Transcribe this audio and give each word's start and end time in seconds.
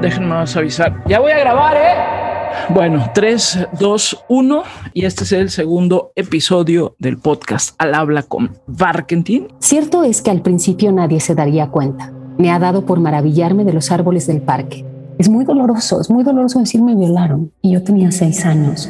déjenme 0.00 0.34
avisar. 0.34 1.02
Ya 1.06 1.20
voy 1.20 1.32
a 1.32 1.38
grabar, 1.38 1.76
¿eh? 1.76 2.20
Bueno, 2.68 3.10
3, 3.14 3.68
2, 3.78 4.24
1 4.28 4.62
y 4.92 5.04
este 5.04 5.24
es 5.24 5.32
el 5.32 5.50
segundo 5.50 6.12
episodio 6.14 6.94
del 6.98 7.16
podcast 7.18 7.74
Al 7.78 7.94
habla 7.94 8.22
con 8.22 8.58
Barkentin. 8.66 9.48
Cierto 9.60 10.04
es 10.04 10.22
que 10.22 10.30
al 10.30 10.42
principio 10.42 10.92
nadie 10.92 11.20
se 11.20 11.34
daría 11.34 11.68
cuenta. 11.68 12.12
Me 12.38 12.50
ha 12.50 12.58
dado 12.58 12.86
por 12.86 13.00
maravillarme 13.00 13.64
de 13.64 13.72
los 13.72 13.90
árboles 13.90 14.26
del 14.26 14.40
parque. 14.40 14.84
Es 15.18 15.28
muy 15.28 15.44
doloroso, 15.44 16.00
es 16.00 16.10
muy 16.10 16.24
doloroso 16.24 16.58
decirme 16.58 16.94
violaron 16.94 17.52
y 17.60 17.72
yo 17.72 17.82
tenía 17.82 18.10
seis 18.10 18.44
años. 18.46 18.88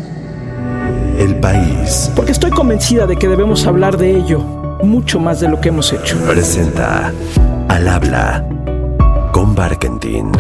El 1.19 1.37
país. 1.37 2.11
Porque 2.15 2.33
estoy 2.33 2.51
convencida 2.51 3.07
de 3.07 3.17
que 3.17 3.29
debemos 3.29 3.67
hablar 3.67 3.97
de 3.97 4.17
ello 4.17 4.41
mucho 4.83 5.21
más 5.21 5.41
de 5.41 5.49
lo 5.49 5.61
que 5.61 5.69
hemos 5.69 5.93
hecho. 5.93 6.17
Presenta 6.27 7.13
Al 7.69 7.89
habla 7.89 8.47
con 9.33 9.55
Barkentin. 9.55 10.31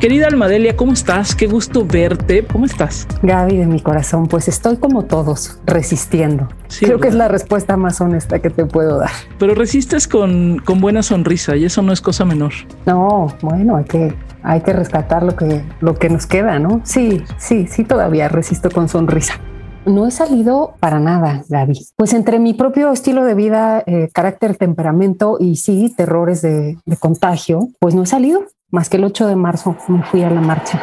Querida 0.00 0.26
Almadelia, 0.26 0.76
¿cómo 0.76 0.92
estás? 0.92 1.34
Qué 1.34 1.46
gusto 1.46 1.86
verte. 1.86 2.44
¿Cómo 2.44 2.66
estás? 2.66 3.08
Gaby 3.22 3.56
de 3.56 3.66
mi 3.66 3.80
corazón, 3.80 4.26
pues 4.26 4.46
estoy 4.46 4.76
como 4.76 5.06
todos, 5.06 5.58
resistiendo. 5.64 6.48
Creo 6.80 7.00
que 7.00 7.08
es 7.08 7.14
la 7.14 7.28
respuesta 7.28 7.78
más 7.78 7.98
honesta 8.02 8.40
que 8.40 8.50
te 8.50 8.66
puedo 8.66 8.98
dar. 8.98 9.10
Pero 9.38 9.54
resistes 9.54 10.06
con, 10.06 10.58
con 10.58 10.82
buena 10.82 11.02
sonrisa 11.02 11.56
y 11.56 11.64
eso 11.64 11.80
no 11.80 11.94
es 11.94 12.02
cosa 12.02 12.26
menor. 12.26 12.52
No, 12.84 13.28
bueno, 13.40 13.76
hay 13.76 13.84
que, 13.84 14.14
hay 14.42 14.60
que 14.60 14.74
rescatar 14.74 15.22
lo 15.22 15.34
que, 15.34 15.64
lo 15.80 15.94
que 15.94 16.10
nos 16.10 16.26
queda, 16.26 16.58
¿no? 16.58 16.82
Sí, 16.84 17.24
sí, 17.38 17.66
sí, 17.66 17.82
todavía 17.82 18.28
resisto 18.28 18.70
con 18.70 18.90
sonrisa. 18.90 19.40
No 19.86 20.06
he 20.06 20.10
salido 20.10 20.74
para 20.78 21.00
nada, 21.00 21.42
Gaby. 21.48 21.86
Pues 21.96 22.12
entre 22.12 22.38
mi 22.38 22.52
propio 22.52 22.92
estilo 22.92 23.24
de 23.24 23.34
vida, 23.34 23.82
eh, 23.86 24.10
carácter, 24.12 24.56
temperamento 24.56 25.38
y 25.40 25.56
sí, 25.56 25.94
terrores 25.96 26.42
de, 26.42 26.76
de 26.84 26.96
contagio, 26.98 27.68
pues 27.80 27.94
no 27.94 28.02
he 28.02 28.06
salido 28.06 28.44
más 28.70 28.88
que 28.88 28.96
el 28.96 29.04
8 29.04 29.28
de 29.28 29.36
marzo 29.36 29.76
me 29.88 30.02
fui 30.02 30.22
a 30.22 30.30
la 30.30 30.40
marcha. 30.40 30.80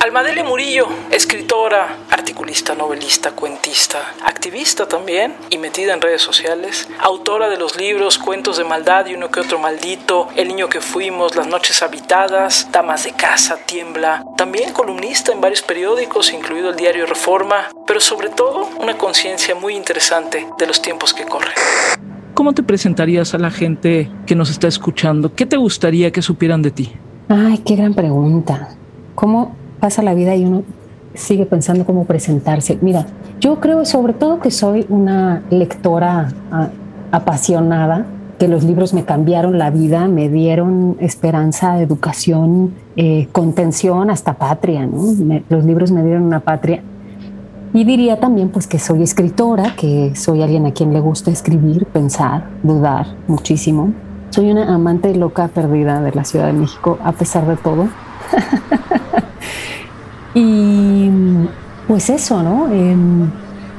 Almadelia 0.00 0.42
Murillo, 0.42 0.88
escritora, 1.12 1.98
articulista, 2.10 2.74
novelista, 2.74 3.30
cuentista, 3.30 4.14
activista 4.24 4.88
también 4.88 5.36
y 5.50 5.58
metida 5.58 5.92
en 5.92 6.00
redes 6.00 6.20
sociales, 6.20 6.88
autora 6.98 7.48
de 7.48 7.58
los 7.58 7.76
libros 7.76 8.18
Cuentos 8.18 8.56
de 8.56 8.64
Maldad 8.64 9.06
y 9.06 9.14
uno 9.14 9.30
que 9.30 9.38
otro 9.38 9.60
maldito, 9.60 10.28
El 10.34 10.48
niño 10.48 10.68
que 10.68 10.80
fuimos, 10.80 11.36
Las 11.36 11.46
noches 11.46 11.80
habitadas, 11.82 12.68
Damas 12.72 13.04
de 13.04 13.12
casa, 13.12 13.58
Tiembla, 13.66 14.24
también 14.36 14.72
columnista 14.72 15.30
en 15.30 15.40
varios 15.40 15.62
periódicos, 15.62 16.32
incluido 16.32 16.70
el 16.70 16.76
diario 16.76 17.06
Reforma, 17.06 17.68
pero 17.86 18.00
sobre 18.00 18.30
todo 18.30 18.68
una 18.80 18.98
conciencia 18.98 19.54
muy 19.54 19.76
interesante 19.76 20.44
de 20.58 20.66
los 20.66 20.82
tiempos 20.82 21.14
que 21.14 21.24
corren. 21.24 22.09
¿Cómo 22.40 22.54
te 22.54 22.62
presentarías 22.62 23.34
a 23.34 23.38
la 23.38 23.50
gente 23.50 24.08
que 24.24 24.34
nos 24.34 24.50
está 24.50 24.66
escuchando? 24.66 25.34
¿Qué 25.34 25.44
te 25.44 25.58
gustaría 25.58 26.10
que 26.10 26.22
supieran 26.22 26.62
de 26.62 26.70
ti? 26.70 26.90
Ay, 27.28 27.58
qué 27.58 27.76
gran 27.76 27.92
pregunta. 27.92 28.70
¿Cómo 29.14 29.54
pasa 29.78 30.02
la 30.02 30.14
vida 30.14 30.34
y 30.34 30.46
uno 30.46 30.62
sigue 31.12 31.44
pensando 31.44 31.84
cómo 31.84 32.06
presentarse? 32.06 32.78
Mira, 32.80 33.04
yo 33.40 33.60
creo 33.60 33.84
sobre 33.84 34.14
todo 34.14 34.40
que 34.40 34.50
soy 34.50 34.86
una 34.88 35.42
lectora 35.50 36.32
ah, 36.50 36.68
apasionada, 37.12 38.06
que 38.38 38.48
los 38.48 38.64
libros 38.64 38.94
me 38.94 39.04
cambiaron 39.04 39.58
la 39.58 39.68
vida, 39.68 40.08
me 40.08 40.30
dieron 40.30 40.96
esperanza, 40.98 41.78
educación, 41.82 42.72
eh, 42.96 43.28
contención, 43.32 44.08
hasta 44.08 44.38
patria. 44.38 44.88
los 45.50 45.64
libros 45.66 45.90
me 45.92 46.02
dieron 46.02 46.22
una 46.22 46.40
patria 46.40 46.82
y 47.72 47.84
diría 47.84 48.18
también 48.18 48.48
pues 48.48 48.66
que 48.66 48.78
soy 48.78 49.02
escritora, 49.02 49.76
que 49.76 50.14
soy 50.16 50.42
alguien 50.42 50.66
a 50.66 50.72
quien 50.72 50.92
le 50.92 51.00
gusta 51.00 51.30
escribir, 51.30 51.86
pensar, 51.86 52.48
dudar 52.62 53.06
muchísimo. 53.28 53.92
Soy 54.30 54.50
una 54.50 54.74
amante 54.74 55.14
loca 55.14 55.48
perdida 55.48 56.00
de 56.00 56.12
la 56.12 56.24
Ciudad 56.24 56.46
de 56.46 56.52
México 56.52 56.98
a 57.02 57.12
pesar 57.12 57.46
de 57.46 57.56
todo. 57.56 57.88
y 60.34 61.10
pues 61.86 62.10
eso, 62.10 62.42
¿no? 62.42 62.72
Em, 62.72 63.30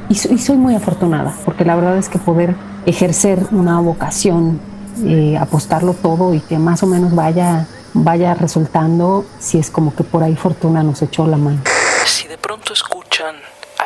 y, 0.09 0.15
soy 0.15 0.57
muy 0.57 0.75
afortunada, 0.75 1.33
porque 1.45 1.63
la 1.63 1.75
verdad 1.75 1.97
es 1.97 2.09
que 2.09 2.19
poder 2.19 2.55
ejercer 2.85 3.45
una 3.51 3.79
vocación, 3.79 4.59
eh, 5.05 5.37
apostarlo 5.37 5.93
todo 5.93 6.33
y 6.33 6.41
que 6.41 6.57
más 6.59 6.83
o 6.83 6.87
menos 6.87 7.15
vaya, 7.15 7.67
vaya 7.93 8.33
resultando, 8.33 9.25
si 9.39 9.57
es 9.57 9.69
como 9.69 9.95
que 9.95 10.03
por 10.03 10.23
ahí 10.23 10.35
fortuna 10.35 10.83
nos 10.83 11.01
echó 11.01 11.27
la 11.27 11.37
mano. 11.37 11.61
Si 12.05 12.27
de 12.27 12.37
pronto 12.37 12.73
escuchan 12.73 13.35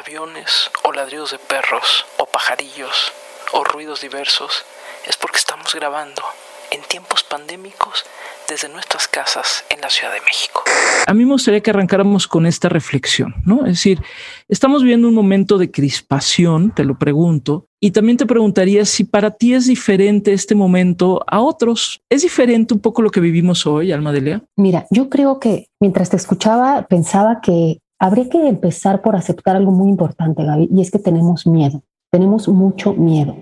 aviones 0.05 0.69
o 0.83 0.91
ladridos 0.91 1.31
de 1.31 1.39
perros 1.39 2.05
o 2.19 2.25
pajarillos 2.25 3.11
o 3.53 3.63
ruidos 3.63 4.01
diversos, 4.01 4.63
es 5.07 5.17
porque 5.17 5.37
estamos 5.37 5.73
grabando 5.73 6.21
en 6.71 6.81
tiempos 6.81 7.23
pandémicos 7.23 8.03
desde 8.47 8.69
nuestras 8.69 9.07
casas 9.07 9.63
en 9.69 9.81
la 9.81 9.89
Ciudad 9.89 10.13
de 10.13 10.21
México. 10.21 10.63
A 11.07 11.13
mí 11.13 11.25
me 11.25 11.31
gustaría 11.31 11.61
que 11.61 11.71
arrancáramos 11.71 12.27
con 12.27 12.45
esta 12.45 12.69
reflexión, 12.69 13.33
¿no? 13.45 13.61
Es 13.61 13.73
decir, 13.73 14.01
estamos 14.47 14.83
viviendo 14.83 15.07
un 15.07 15.15
momento 15.15 15.57
de 15.57 15.71
crispación, 15.71 16.73
te 16.75 16.83
lo 16.83 16.99
pregunto, 16.99 17.67
y 17.79 17.91
también 17.91 18.17
te 18.17 18.25
preguntaría 18.25 18.85
si 18.85 19.05
para 19.05 19.31
ti 19.31 19.53
es 19.53 19.65
diferente 19.65 20.33
este 20.33 20.53
momento 20.53 21.23
a 21.27 21.39
otros. 21.39 22.01
¿Es 22.09 22.21
diferente 22.21 22.73
un 22.73 22.79
poco 22.79 23.01
lo 23.01 23.09
que 23.09 23.19
vivimos 23.19 23.65
hoy, 23.65 23.91
Alma 23.91 24.11
Delia? 24.11 24.43
Mira, 24.55 24.85
yo 24.91 25.09
creo 25.09 25.39
que 25.39 25.69
mientras 25.79 26.09
te 26.09 26.17
escuchaba 26.17 26.87
pensaba 26.87 27.41
que 27.41 27.79
habría 27.99 28.29
que 28.29 28.47
empezar 28.47 29.01
por 29.01 29.15
aceptar 29.15 29.55
algo 29.55 29.71
muy 29.71 29.89
importante, 29.89 30.43
Gaby, 30.43 30.69
y 30.71 30.81
es 30.81 30.91
que 30.91 30.99
tenemos 30.99 31.47
miedo, 31.47 31.81
tenemos 32.11 32.47
mucho 32.47 32.93
miedo. 32.93 33.35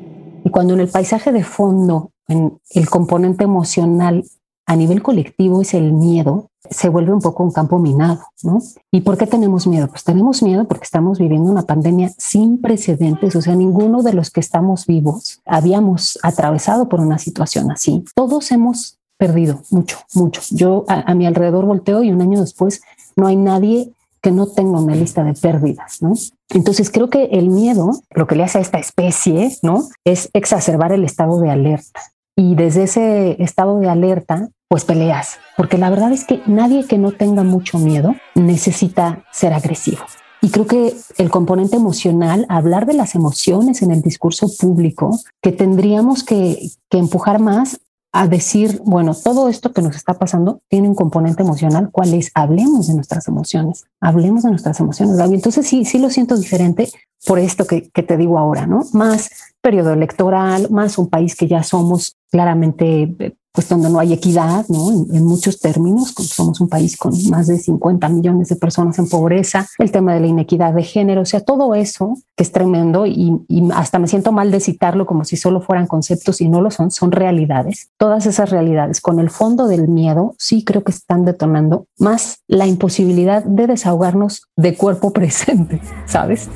Y 0.43 0.49
cuando 0.49 0.73
en 0.73 0.81
el 0.81 0.89
paisaje 0.89 1.31
de 1.31 1.43
fondo, 1.43 2.11
en 2.27 2.57
el 2.71 2.89
componente 2.89 3.43
emocional 3.43 4.23
a 4.65 4.75
nivel 4.75 5.01
colectivo 5.01 5.61
es 5.61 5.73
el 5.73 5.91
miedo, 5.91 6.49
se 6.69 6.87
vuelve 6.87 7.13
un 7.13 7.19
poco 7.19 7.43
un 7.43 7.51
campo 7.51 7.79
minado, 7.79 8.21
¿no? 8.43 8.59
¿Y 8.91 9.01
por 9.01 9.17
qué 9.17 9.27
tenemos 9.27 9.67
miedo? 9.67 9.87
Pues 9.87 10.03
tenemos 10.03 10.41
miedo 10.41 10.65
porque 10.65 10.85
estamos 10.85 11.19
viviendo 11.19 11.51
una 11.51 11.63
pandemia 11.63 12.11
sin 12.17 12.61
precedentes, 12.61 13.35
o 13.35 13.41
sea, 13.41 13.55
ninguno 13.55 14.03
de 14.03 14.13
los 14.13 14.31
que 14.31 14.39
estamos 14.39 14.85
vivos 14.85 15.41
habíamos 15.45 16.17
atravesado 16.23 16.87
por 16.87 17.01
una 17.01 17.17
situación 17.17 17.71
así. 17.71 18.05
Todos 18.15 18.51
hemos 18.51 18.97
perdido 19.17 19.61
mucho, 19.69 19.97
mucho. 20.13 20.41
Yo 20.51 20.85
a, 20.87 21.11
a 21.11 21.15
mi 21.15 21.25
alrededor 21.25 21.65
volteo 21.65 22.03
y 22.03 22.11
un 22.11 22.21
año 22.21 22.39
después 22.39 22.81
no 23.17 23.27
hay 23.27 23.35
nadie 23.35 23.91
que 24.23 24.31
no 24.31 24.47
tenga 24.47 24.79
una 24.79 24.95
lista 24.95 25.23
de 25.23 25.34
pérdidas, 25.34 26.01
¿no? 26.01 26.13
Entonces 26.50 26.89
creo 26.89 27.09
que 27.09 27.25
el 27.25 27.50
miedo, 27.50 27.91
lo 28.16 28.25
que 28.25 28.35
le 28.35 28.44
hace 28.44 28.57
a 28.57 28.61
esta 28.61 28.79
especie, 28.79 29.56
¿no? 29.61 29.89
Es 30.06 30.29
exacerbar 30.34 30.94
el 30.94 31.03
estado 31.03 31.39
de 31.41 31.51
alerta. 31.51 32.01
Y 32.35 32.56
desde 32.56 32.83
ese 32.83 33.44
estado 33.44 33.79
de 33.79 33.89
alerta, 33.89 34.50
pues 34.69 34.85
peleas, 34.85 35.38
porque 35.57 35.78
la 35.78 35.89
verdad 35.89 36.13
es 36.13 36.23
que 36.23 36.41
nadie 36.47 36.88
que 36.88 36.97
no 36.97 37.12
tenga 37.12 37.44
mucho 37.44 37.78
miedo 37.78 38.16
necesita 38.33 39.25
ser 39.31 39.53
agresivo. 39.53 40.03
Y 40.41 40.50
creo 40.50 40.67
que 40.67 40.94
el 41.17 41.29
componente 41.29 41.75
emocional, 41.75 42.45
hablar 42.50 42.85
de 42.85 42.94
las 42.94 43.16
emociones 43.16 43.81
en 43.81 43.91
el 43.91 44.01
discurso 44.01 44.47
público, 44.57 45.19
que 45.41 45.51
tendríamos 45.51 46.23
que, 46.23 46.69
que 46.89 46.97
empujar 46.97 47.39
más 47.39 47.79
a 48.16 48.28
decir, 48.28 48.79
bueno, 48.85 49.16
todo 49.16 49.50
esto 49.50 49.74
que 49.74 49.81
nos 49.81 49.96
está 49.96 50.13
pasando 50.13 50.62
tiene 50.69 50.88
un 50.88 50.94
componente 50.94 51.41
emocional, 51.41 51.90
¿cuál 51.91 52.13
es? 52.13 52.31
Hablemos 52.35 52.88
de 52.88 52.94
nuestras 52.94 53.28
emociones, 53.28 53.85
hablemos 54.00 54.44
de 54.44 54.51
nuestras 54.51 54.79
emociones, 54.79 55.19
Entonces 55.19 55.66
sí, 55.66 55.84
sí 55.84 55.97
lo 55.97 56.12
siento 56.12 56.38
diferente 56.38 56.90
por 57.25 57.40
esto 57.40 57.66
que, 57.66 57.90
que 57.90 58.03
te 58.03 58.16
digo 58.16 58.38
ahora, 58.38 58.68
¿no? 58.68 58.84
Más 58.94 59.31
periodo 59.62 59.94
electoral, 59.94 60.69
más 60.69 61.00
un 61.00 61.09
país 61.09 61.35
que 61.35 61.47
ya 61.47 61.63
somos 61.63 62.16
claramente 62.29 63.16
eh, 63.18 63.35
pues 63.53 63.69
donde 63.69 63.89
no 63.89 63.99
hay 63.99 64.13
equidad, 64.13 64.65
¿no? 64.67 65.05
En, 65.13 65.23
muchos 65.23 65.59
términos, 65.59 66.13
somos 66.17 66.59
un 66.59 66.67
país 66.67 66.97
con 66.97 67.13
más 67.29 67.47
de 67.47 67.59
50 67.59 68.09
millones 68.09 68.49
de 68.49 68.55
personas 68.55 68.97
en 68.97 69.07
pobreza, 69.07 69.67
el 69.77 69.91
tema 69.91 70.13
de 70.13 70.21
la 70.21 70.27
inequidad 70.27 70.73
de 70.73 70.83
género, 70.83 71.21
o 71.21 71.25
sea, 71.25 71.39
todo 71.39 71.75
eso 71.75 72.17
que 72.35 72.43
es 72.43 72.51
tremendo 72.51 73.05
y, 73.05 73.41
y, 73.47 73.71
hasta 73.71 73.99
me 73.99 74.07
siento 74.07 74.31
mal 74.31 74.49
de 74.49 74.59
citarlo 74.59 75.05
como 75.05 75.23
si 75.23 75.37
solo 75.37 75.61
fueran 75.61 75.85
conceptos 75.85 76.41
y 76.41 76.49
no 76.49 76.61
lo 76.61 76.71
son, 76.71 76.89
son 76.89 77.11
realidades. 77.11 77.89
Todas 77.97 78.25
esas 78.25 78.50
realidades 78.50 79.01
con 79.01 79.19
el 79.19 79.29
fondo 79.29 79.67
del 79.67 79.88
miedo 79.88 80.33
sí 80.39 80.63
creo 80.63 80.83
que 80.83 80.91
están 80.91 81.23
detonando 81.23 81.85
más 81.99 82.39
la 82.47 82.65
imposibilidad 82.65 83.44
de 83.44 83.67
desahogarnos 83.67 84.47
de 84.56 84.75
cuerpo 84.75 85.11
presente, 85.13 85.79
¿sabes? 86.07 86.49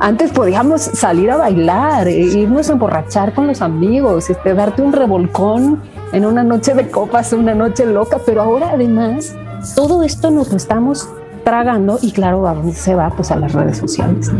Antes 0.00 0.30
podíamos 0.30 0.80
salir 0.80 1.28
a 1.28 1.36
bailar, 1.36 2.06
e 2.06 2.20
irnos 2.20 2.70
a 2.70 2.74
emborrachar 2.74 3.34
con 3.34 3.48
los 3.48 3.60
amigos, 3.60 4.30
este, 4.30 4.54
darte 4.54 4.80
un 4.80 4.92
revolcón 4.92 5.80
en 6.12 6.24
una 6.24 6.44
noche 6.44 6.72
de 6.74 6.88
copas, 6.88 7.32
una 7.32 7.52
noche 7.54 7.84
loca, 7.84 8.18
pero 8.24 8.42
ahora 8.42 8.70
además 8.70 9.34
todo 9.74 10.04
esto 10.04 10.30
nos 10.30 10.50
lo 10.50 10.56
estamos 10.56 11.08
tragando 11.44 11.98
y 12.00 12.12
claro, 12.12 12.46
¿a 12.46 12.54
dónde 12.54 12.74
se 12.74 12.94
va? 12.94 13.10
Pues 13.10 13.32
a 13.32 13.36
las 13.36 13.52
redes 13.52 13.78
sociales. 13.78 14.30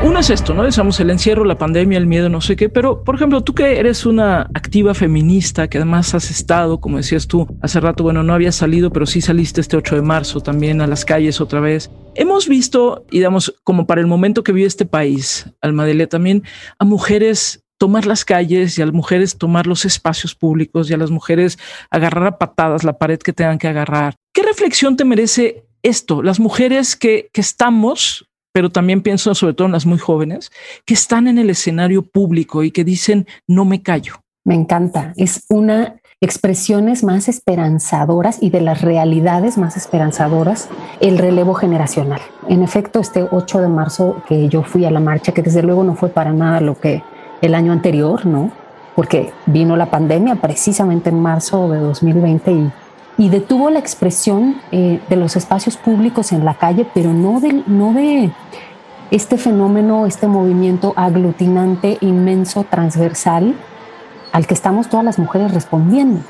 Uno 0.00 0.20
es 0.20 0.30
esto, 0.30 0.54
¿no? 0.54 0.62
Decíamos 0.62 1.00
el 1.00 1.10
encierro, 1.10 1.44
la 1.44 1.58
pandemia, 1.58 1.98
el 1.98 2.06
miedo, 2.06 2.28
no 2.28 2.40
sé 2.40 2.54
qué, 2.54 2.68
pero 2.68 3.02
por 3.02 3.16
ejemplo, 3.16 3.42
tú 3.42 3.52
que 3.52 3.80
eres 3.80 4.06
una 4.06 4.42
activa 4.54 4.94
feminista, 4.94 5.68
que 5.68 5.78
además 5.78 6.14
has 6.14 6.30
estado, 6.30 6.80
como 6.80 6.98
decías 6.98 7.26
tú 7.26 7.48
hace 7.62 7.80
rato, 7.80 8.04
bueno, 8.04 8.22
no 8.22 8.32
habías 8.32 8.54
salido, 8.54 8.92
pero 8.92 9.06
sí 9.06 9.20
saliste 9.20 9.60
este 9.60 9.76
8 9.76 9.96
de 9.96 10.02
marzo 10.02 10.40
también 10.40 10.80
a 10.80 10.86
las 10.86 11.04
calles 11.04 11.40
otra 11.40 11.58
vez. 11.58 11.90
Hemos 12.14 12.46
visto, 12.46 13.06
y 13.10 13.18
digamos, 13.18 13.56
como 13.64 13.88
para 13.88 14.00
el 14.00 14.06
momento 14.06 14.44
que 14.44 14.52
vive 14.52 14.68
este 14.68 14.86
país, 14.86 15.50
Almadelia, 15.60 16.08
también 16.08 16.44
a 16.78 16.84
mujeres 16.84 17.64
tomar 17.76 18.06
las 18.06 18.24
calles 18.24 18.78
y 18.78 18.82
a 18.82 18.86
las 18.86 18.94
mujeres 18.94 19.36
tomar 19.36 19.66
los 19.66 19.84
espacios 19.84 20.36
públicos 20.36 20.88
y 20.88 20.94
a 20.94 20.96
las 20.96 21.10
mujeres 21.10 21.58
agarrar 21.90 22.26
a 22.26 22.38
patadas 22.38 22.84
la 22.84 22.98
pared 22.98 23.18
que 23.18 23.32
tengan 23.32 23.58
que 23.58 23.68
agarrar. 23.68 24.14
¿Qué 24.32 24.42
reflexión 24.42 24.96
te 24.96 25.04
merece 25.04 25.64
esto? 25.82 26.22
Las 26.22 26.38
mujeres 26.38 26.94
que, 26.94 27.30
que 27.32 27.40
estamos 27.40 28.27
pero 28.58 28.70
también 28.70 29.02
pienso 29.02 29.32
sobre 29.36 29.54
todo 29.54 29.66
en 29.66 29.72
las 29.72 29.86
muy 29.86 29.98
jóvenes, 29.98 30.50
que 30.84 30.94
están 30.94 31.28
en 31.28 31.38
el 31.38 31.48
escenario 31.48 32.02
público 32.02 32.64
y 32.64 32.72
que 32.72 32.82
dicen, 32.82 33.24
no 33.46 33.64
me 33.64 33.84
callo. 33.84 34.14
Me 34.42 34.56
encanta. 34.56 35.12
Es 35.16 35.44
una 35.48 36.00
expresiones 36.20 37.04
más 37.04 37.28
esperanzadoras 37.28 38.42
y 38.42 38.50
de 38.50 38.60
las 38.60 38.82
realidades 38.82 39.58
más 39.58 39.76
esperanzadoras 39.76 40.68
el 40.98 41.18
relevo 41.18 41.54
generacional. 41.54 42.20
En 42.48 42.64
efecto, 42.64 42.98
este 42.98 43.28
8 43.30 43.60
de 43.60 43.68
marzo 43.68 44.24
que 44.26 44.48
yo 44.48 44.64
fui 44.64 44.84
a 44.84 44.90
la 44.90 44.98
marcha, 44.98 45.30
que 45.30 45.42
desde 45.42 45.62
luego 45.62 45.84
no 45.84 45.94
fue 45.94 46.08
para 46.08 46.32
nada 46.32 46.60
lo 46.60 46.80
que 46.80 47.04
el 47.40 47.54
año 47.54 47.70
anterior, 47.70 48.26
¿no? 48.26 48.50
Porque 48.96 49.32
vino 49.46 49.76
la 49.76 49.86
pandemia 49.86 50.34
precisamente 50.34 51.10
en 51.10 51.22
marzo 51.22 51.70
de 51.70 51.78
2020 51.78 52.50
y 52.50 52.72
y 53.18 53.28
detuvo 53.28 53.68
la 53.68 53.80
expresión 53.80 54.60
eh, 54.70 55.00
de 55.08 55.16
los 55.16 55.36
espacios 55.36 55.76
públicos 55.76 56.32
en 56.32 56.44
la 56.44 56.54
calle, 56.54 56.86
pero 56.94 57.12
no 57.12 57.40
de, 57.40 57.64
no 57.66 57.92
de 57.92 58.30
este 59.10 59.36
fenómeno, 59.36 60.06
este 60.06 60.28
movimiento 60.28 60.94
aglutinante, 60.96 61.98
inmenso, 62.00 62.64
transversal, 62.64 63.56
al 64.32 64.46
que 64.46 64.54
estamos 64.54 64.88
todas 64.88 65.04
las 65.04 65.18
mujeres 65.18 65.52
respondiendo. 65.52 66.20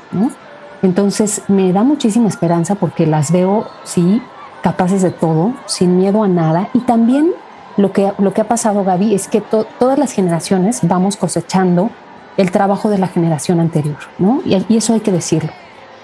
Entonces 0.81 1.43
me 1.47 1.71
da 1.73 1.83
muchísima 1.83 2.27
esperanza 2.27 2.75
porque 2.75 3.05
las 3.05 3.31
veo, 3.31 3.67
sí, 3.83 4.21
capaces 4.63 5.03
de 5.03 5.11
todo, 5.11 5.53
sin 5.67 5.97
miedo 5.97 6.23
a 6.23 6.27
nada. 6.27 6.69
Y 6.73 6.79
también 6.79 7.31
lo 7.77 7.91
que, 7.91 8.11
lo 8.17 8.33
que 8.33 8.41
ha 8.41 8.47
pasado, 8.47 8.83
Gaby, 8.83 9.13
es 9.13 9.27
que 9.27 9.41
todas 9.41 9.99
las 9.99 10.11
generaciones 10.11 10.79
vamos 10.83 11.17
cosechando 11.17 11.91
el 12.37 12.49
trabajo 12.51 12.89
de 12.89 12.97
la 12.97 13.07
generación 13.07 13.59
anterior, 13.59 13.97
¿no? 14.17 14.41
Y, 14.45 14.55
eso 14.75 14.93
hay 14.93 15.01
que 15.01 15.11
decirlo. 15.11 15.51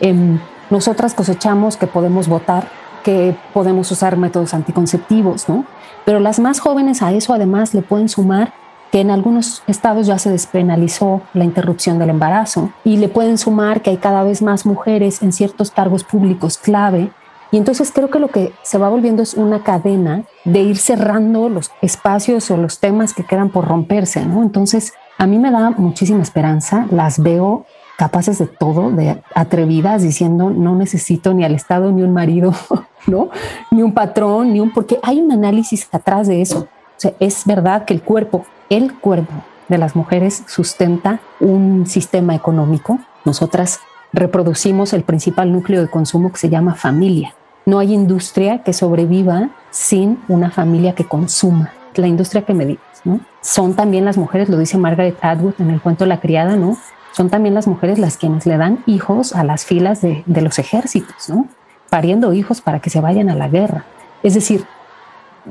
Em, 0.01 0.39
nosotras 0.69 1.13
cosechamos 1.13 1.77
que 1.77 1.87
podemos 1.87 2.27
votar, 2.27 2.67
que 3.03 3.35
podemos 3.53 3.91
usar 3.91 4.17
métodos 4.17 4.53
anticonceptivos, 4.53 5.47
¿no? 5.47 5.65
Pero 6.05 6.19
las 6.19 6.39
más 6.39 6.59
jóvenes 6.59 7.01
a 7.01 7.11
eso 7.11 7.33
además 7.33 7.73
le 7.73 7.81
pueden 7.81 8.09
sumar 8.09 8.53
que 8.91 9.01
en 9.01 9.11
algunos 9.11 9.63
estados 9.67 10.07
ya 10.07 10.17
se 10.17 10.29
despenalizó 10.29 11.21
la 11.33 11.43
interrupción 11.43 11.99
del 11.99 12.11
embarazo 12.11 12.71
y 12.83 12.97
le 12.97 13.09
pueden 13.09 13.37
sumar 13.37 13.81
que 13.81 13.89
hay 13.89 13.97
cada 13.97 14.23
vez 14.23 14.41
más 14.41 14.65
mujeres 14.65 15.21
en 15.21 15.33
ciertos 15.33 15.71
cargos 15.71 16.03
públicos 16.03 16.57
clave. 16.57 17.11
Y 17.51 17.57
entonces 17.57 17.91
creo 17.91 18.09
que 18.09 18.19
lo 18.19 18.29
que 18.29 18.53
se 18.63 18.77
va 18.77 18.89
volviendo 18.89 19.21
es 19.23 19.33
una 19.33 19.63
cadena 19.63 20.23
de 20.45 20.61
ir 20.61 20.77
cerrando 20.77 21.49
los 21.49 21.71
espacios 21.81 22.49
o 22.51 22.57
los 22.57 22.79
temas 22.79 23.13
que 23.13 23.23
quedan 23.23 23.49
por 23.49 23.67
romperse, 23.67 24.25
¿no? 24.25 24.41
Entonces, 24.41 24.93
a 25.17 25.27
mí 25.27 25.39
me 25.39 25.51
da 25.51 25.71
muchísima 25.71 26.21
esperanza, 26.21 26.87
las 26.91 27.21
veo 27.21 27.65
capaces 27.97 28.39
de 28.39 28.47
todo, 28.47 28.91
de 28.91 29.21
atrevidas, 29.33 30.01
diciendo 30.01 30.49
no 30.49 30.75
necesito 30.75 31.33
ni 31.33 31.43
al 31.43 31.55
Estado 31.55 31.91
ni 31.91 32.03
un 32.03 32.13
marido, 32.13 32.53
¿no? 33.07 33.29
Ni 33.71 33.81
un 33.81 33.93
patrón, 33.93 34.53
ni 34.53 34.59
un, 34.59 34.71
porque 34.71 34.99
hay 35.01 35.19
un 35.19 35.31
análisis 35.31 35.87
atrás 35.91 36.27
de 36.27 36.41
eso. 36.41 36.59
O 36.59 36.99
sea, 36.99 37.13
es 37.19 37.45
verdad 37.45 37.85
que 37.85 37.93
el 37.93 38.01
cuerpo, 38.01 38.45
el 38.69 38.93
cuerpo 38.93 39.33
de 39.67 39.77
las 39.77 39.95
mujeres 39.95 40.43
sustenta 40.47 41.19
un 41.39 41.85
sistema 41.87 42.35
económico. 42.35 42.99
Nosotras 43.25 43.79
reproducimos 44.13 44.93
el 44.93 45.03
principal 45.03 45.51
núcleo 45.51 45.81
de 45.81 45.89
consumo 45.89 46.31
que 46.31 46.37
se 46.37 46.49
llama 46.49 46.75
familia. 46.75 47.33
No 47.65 47.79
hay 47.79 47.93
industria 47.93 48.63
que 48.63 48.73
sobreviva 48.73 49.49
sin 49.71 50.19
una 50.27 50.51
familia 50.51 50.93
que 50.93 51.05
consuma. 51.05 51.73
La 51.95 52.07
industria 52.07 52.43
que 52.43 52.53
me 52.53 52.65
digas, 52.65 53.01
¿no? 53.05 53.21
Son 53.41 53.73
también 53.73 54.05
las 54.05 54.17
mujeres, 54.17 54.49
lo 54.49 54.57
dice 54.57 54.77
Margaret 54.77 55.17
Atwood 55.21 55.53
en 55.59 55.69
el 55.69 55.81
cuento 55.81 56.05
La 56.05 56.19
criada, 56.19 56.55
¿no? 56.57 56.77
Son 57.15 57.29
también 57.29 57.55
las 57.55 57.65
mujeres 57.65 57.97
las 57.97 58.17
quienes 58.17 58.45
le 58.45 58.57
dan 58.57 58.83
hijos 58.87 59.33
a 59.33 59.45
las 59.45 59.63
filas 59.63 60.01
de, 60.01 60.25
los 60.27 60.59
ejércitos, 60.59 61.29
¿no? 61.29 61.47
Pariendo 61.89 62.33
hijos 62.33 62.59
para 62.59 62.81
que 62.81 62.89
se 62.89 62.99
vayan 62.99 63.29
a 63.29 63.35
la 63.35 63.47
guerra. 63.47 63.85
Es 64.21 64.33
decir, 64.33 64.65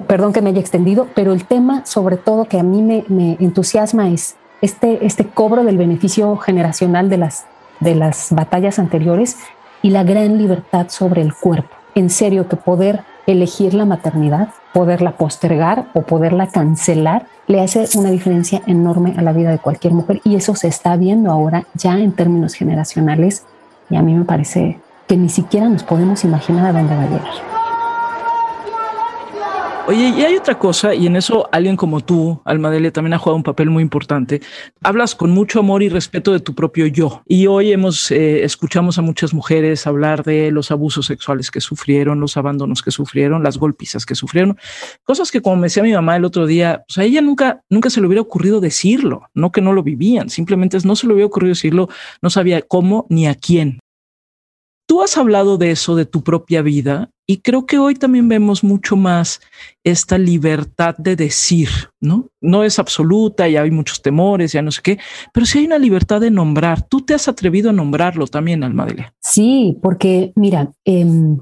perdón 0.07 0.35
que 0.35 0.43
me 0.43 0.51
haya 0.51 0.61
extendido, 0.61 1.09
pero 1.15 1.33
el 1.33 1.47
tema 1.47 1.87
sobre 1.87 2.19
todo 2.19 2.45
que 2.45 2.61
a 2.61 2.63
mí 2.63 2.83
me, 2.83 3.39
entusiasma 3.41 4.11
es 4.11 4.37
este, 4.61 5.07
este 5.07 5.27
cobro 5.27 5.65
del 5.65 5.79
beneficio 5.79 6.37
generacional 6.37 7.09
de 7.09 7.17
las, 7.17 7.47
de 7.81 7.95
las 7.95 8.31
batallas 8.33 8.79
anteriores 8.79 9.39
y 9.81 9.89
la 9.89 10.05
gran 10.05 10.37
libertad 10.37 10.89
sobre 10.91 11.23
el 11.23 11.33
cuerpo. 11.33 11.75
En 11.95 12.11
serio, 12.11 12.47
que 12.47 12.57
poder 12.57 13.05
elegir 13.27 13.73
la 13.73 13.87
maternidad, 13.87 14.51
poderla 14.75 15.13
postergar 15.13 15.87
o 15.95 16.03
poderla 16.03 16.47
cancelar 16.47 17.25
le 17.47 17.61
hace 17.61 17.87
una 17.97 18.11
diferencia 18.11 18.63
enorme 18.67 19.15
a 19.17 19.23
la 19.23 19.33
vida 19.33 19.51
de 19.51 19.59
cualquier 19.59 19.93
mujer 19.93 20.21
y 20.25 20.37
eso 20.37 20.55
se 20.55 20.69
está 20.69 20.97
viendo 20.97 21.31
ahora 21.31 21.65
ya 21.75 21.99
en 21.99 22.13
términos 22.13 22.55
generacionales 22.55 23.45
y 23.91 23.97
a 23.97 24.03
mí 24.03 24.15
me 24.15 24.25
parece 24.25 24.79
que 25.07 25.17
ni 25.17 25.29
siquiera 25.29 25.69
nos 25.69 25.83
podemos 25.83 26.25
imaginar 26.25 26.67
a 26.67 26.73
dónde 26.73 26.97
va 26.97 27.03
a 27.03 27.09
llegar. 27.09 27.54
Oye, 29.87 30.15
y 30.17 30.23
hay 30.23 30.35
otra 30.35 30.59
cosa, 30.59 30.95
y 30.95 31.07
en 31.07 31.15
eso 31.15 31.47
alguien 31.53 31.77
como 31.77 32.01
tú, 32.01 32.41
Almadelia, 32.47 32.91
también 32.91 33.13
ha 33.13 33.19
jugado 33.19 33.37
un 33.37 33.43
papel 33.43 33.69
muy 33.69 33.83
importante. 33.83 34.41
Hablas 34.83 35.15
con 35.15 35.31
mucho 35.31 35.61
amor 35.61 35.83
y 35.83 35.91
respeto 35.91 36.33
de 36.33 36.41
tu 36.41 36.55
propio 36.55 36.87
yo. 36.87 37.23
Y 37.27 37.49
hoy 37.49 37.71
hemos, 37.71 38.11
eh, 38.11 38.45
escuchamos 38.45 38.97
a 38.97 39.03
muchas 39.03 39.35
mujeres 39.35 39.87
hablar 39.87 40.25
de 40.25 40.51
los 40.51 40.71
abusos 40.71 41.05
sexuales 41.05 41.51
que 41.51 41.61
sufrieron, 41.61 42.19
los 42.19 42.39
abandonos 42.39 42.81
que 42.81 42.91
sufrieron, 42.91 43.43
las 43.43 43.59
golpizas 43.59 44.07
que 44.07 44.15
sufrieron, 44.15 44.57
cosas 45.03 45.31
que 45.31 45.43
como 45.43 45.57
me 45.57 45.67
decía 45.67 45.83
mi 45.83 45.93
mamá 45.93 46.17
el 46.17 46.25
otro 46.25 46.47
día, 46.47 46.83
pues 46.89 46.97
a 46.97 47.05
ella 47.05 47.21
nunca, 47.21 47.63
nunca 47.69 47.91
se 47.91 48.01
le 48.01 48.07
hubiera 48.07 48.23
ocurrido 48.23 48.61
decirlo, 48.61 49.29
no 49.35 49.53
que 49.53 49.61
no 49.61 49.75
lo 49.75 49.83
vivían, 49.83 50.31
simplemente 50.31 50.79
no 50.83 50.97
se 50.97 51.07
le 51.07 51.13
hubiera 51.13 51.27
ocurrido 51.27 51.51
decirlo, 51.51 51.91
no 52.23 52.31
sabía 52.31 52.63
cómo 52.63 53.05
ni 53.11 53.27
a 53.27 53.35
quién. 53.35 53.81
Tú 54.87 55.03
has 55.03 55.19
hablado 55.19 55.59
de 55.59 55.71
eso, 55.71 55.95
de 55.95 56.07
tu 56.07 56.23
propia 56.23 56.63
vida, 56.63 57.11
y 57.27 57.39
creo 57.39 57.65
que 57.65 57.79
hoy 57.79 57.95
también 57.95 58.29
vemos 58.29 58.63
mucho 58.63 58.97
más 58.97 59.41
esta 59.83 60.19
libertad 60.19 60.95
de 60.99 61.17
decir, 61.17 61.69
¿no? 62.01 62.29
No 62.41 62.65
es 62.65 62.79
absoluta 62.79 63.49
y 63.49 63.57
hay 63.57 63.71
muchos 63.71 64.03
temores, 64.03 64.53
ya 64.53 64.63
no 64.63 64.71
sé 64.71 64.83
qué, 64.83 64.99
pero 65.33 65.47
sí 65.47 65.59
hay 65.61 65.67
una 65.67 65.79
libertad 65.79 66.21
de 66.21 66.31
nombrar. 66.31 66.87
Tú 66.87 67.01
te 67.01 67.15
has 67.15 67.29
atrevido 67.29 67.71
a 67.71 67.73
nombrarlo 67.73 68.27
también, 68.27 68.63
Almadelia. 68.63 69.15
Sí, 69.21 69.79
porque 69.83 70.33
mira, 70.37 70.73
em, 70.85 71.39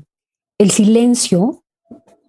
el 0.59 0.71
silencio 0.71 1.65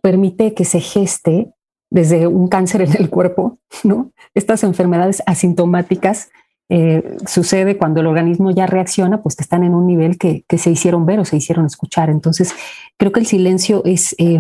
permite 0.02 0.54
que 0.54 0.66
se 0.66 0.80
geste 0.80 1.54
desde 1.92 2.26
un 2.26 2.48
cáncer 2.48 2.82
en 2.82 2.96
el 2.98 3.10
cuerpo, 3.10 3.60
¿no? 3.84 4.12
Estas 4.34 4.64
enfermedades 4.64 5.22
asintomáticas 5.28 6.32
eh, 6.70 7.18
sucede 7.28 7.78
cuando 7.78 8.00
el 8.00 8.08
organismo 8.08 8.52
ya 8.52 8.66
reacciona, 8.66 9.22
pues 9.22 9.36
que 9.36 9.44
están 9.44 9.64
en 9.64 9.76
un 9.76 9.86
nivel 9.86 10.18
que, 10.18 10.46
se 10.58 10.72
hicieron 10.72 11.06
ver 11.06 11.20
o 11.20 11.26
se 11.26 11.38
hicieron 11.38 11.66
escuchar. 11.66 12.10
Entonces, 12.10 12.54
creo 12.98 13.12
que 13.12 13.20
el 13.20 13.26
silencio 13.26 13.84
es 13.86 14.16
eh, 14.18 14.40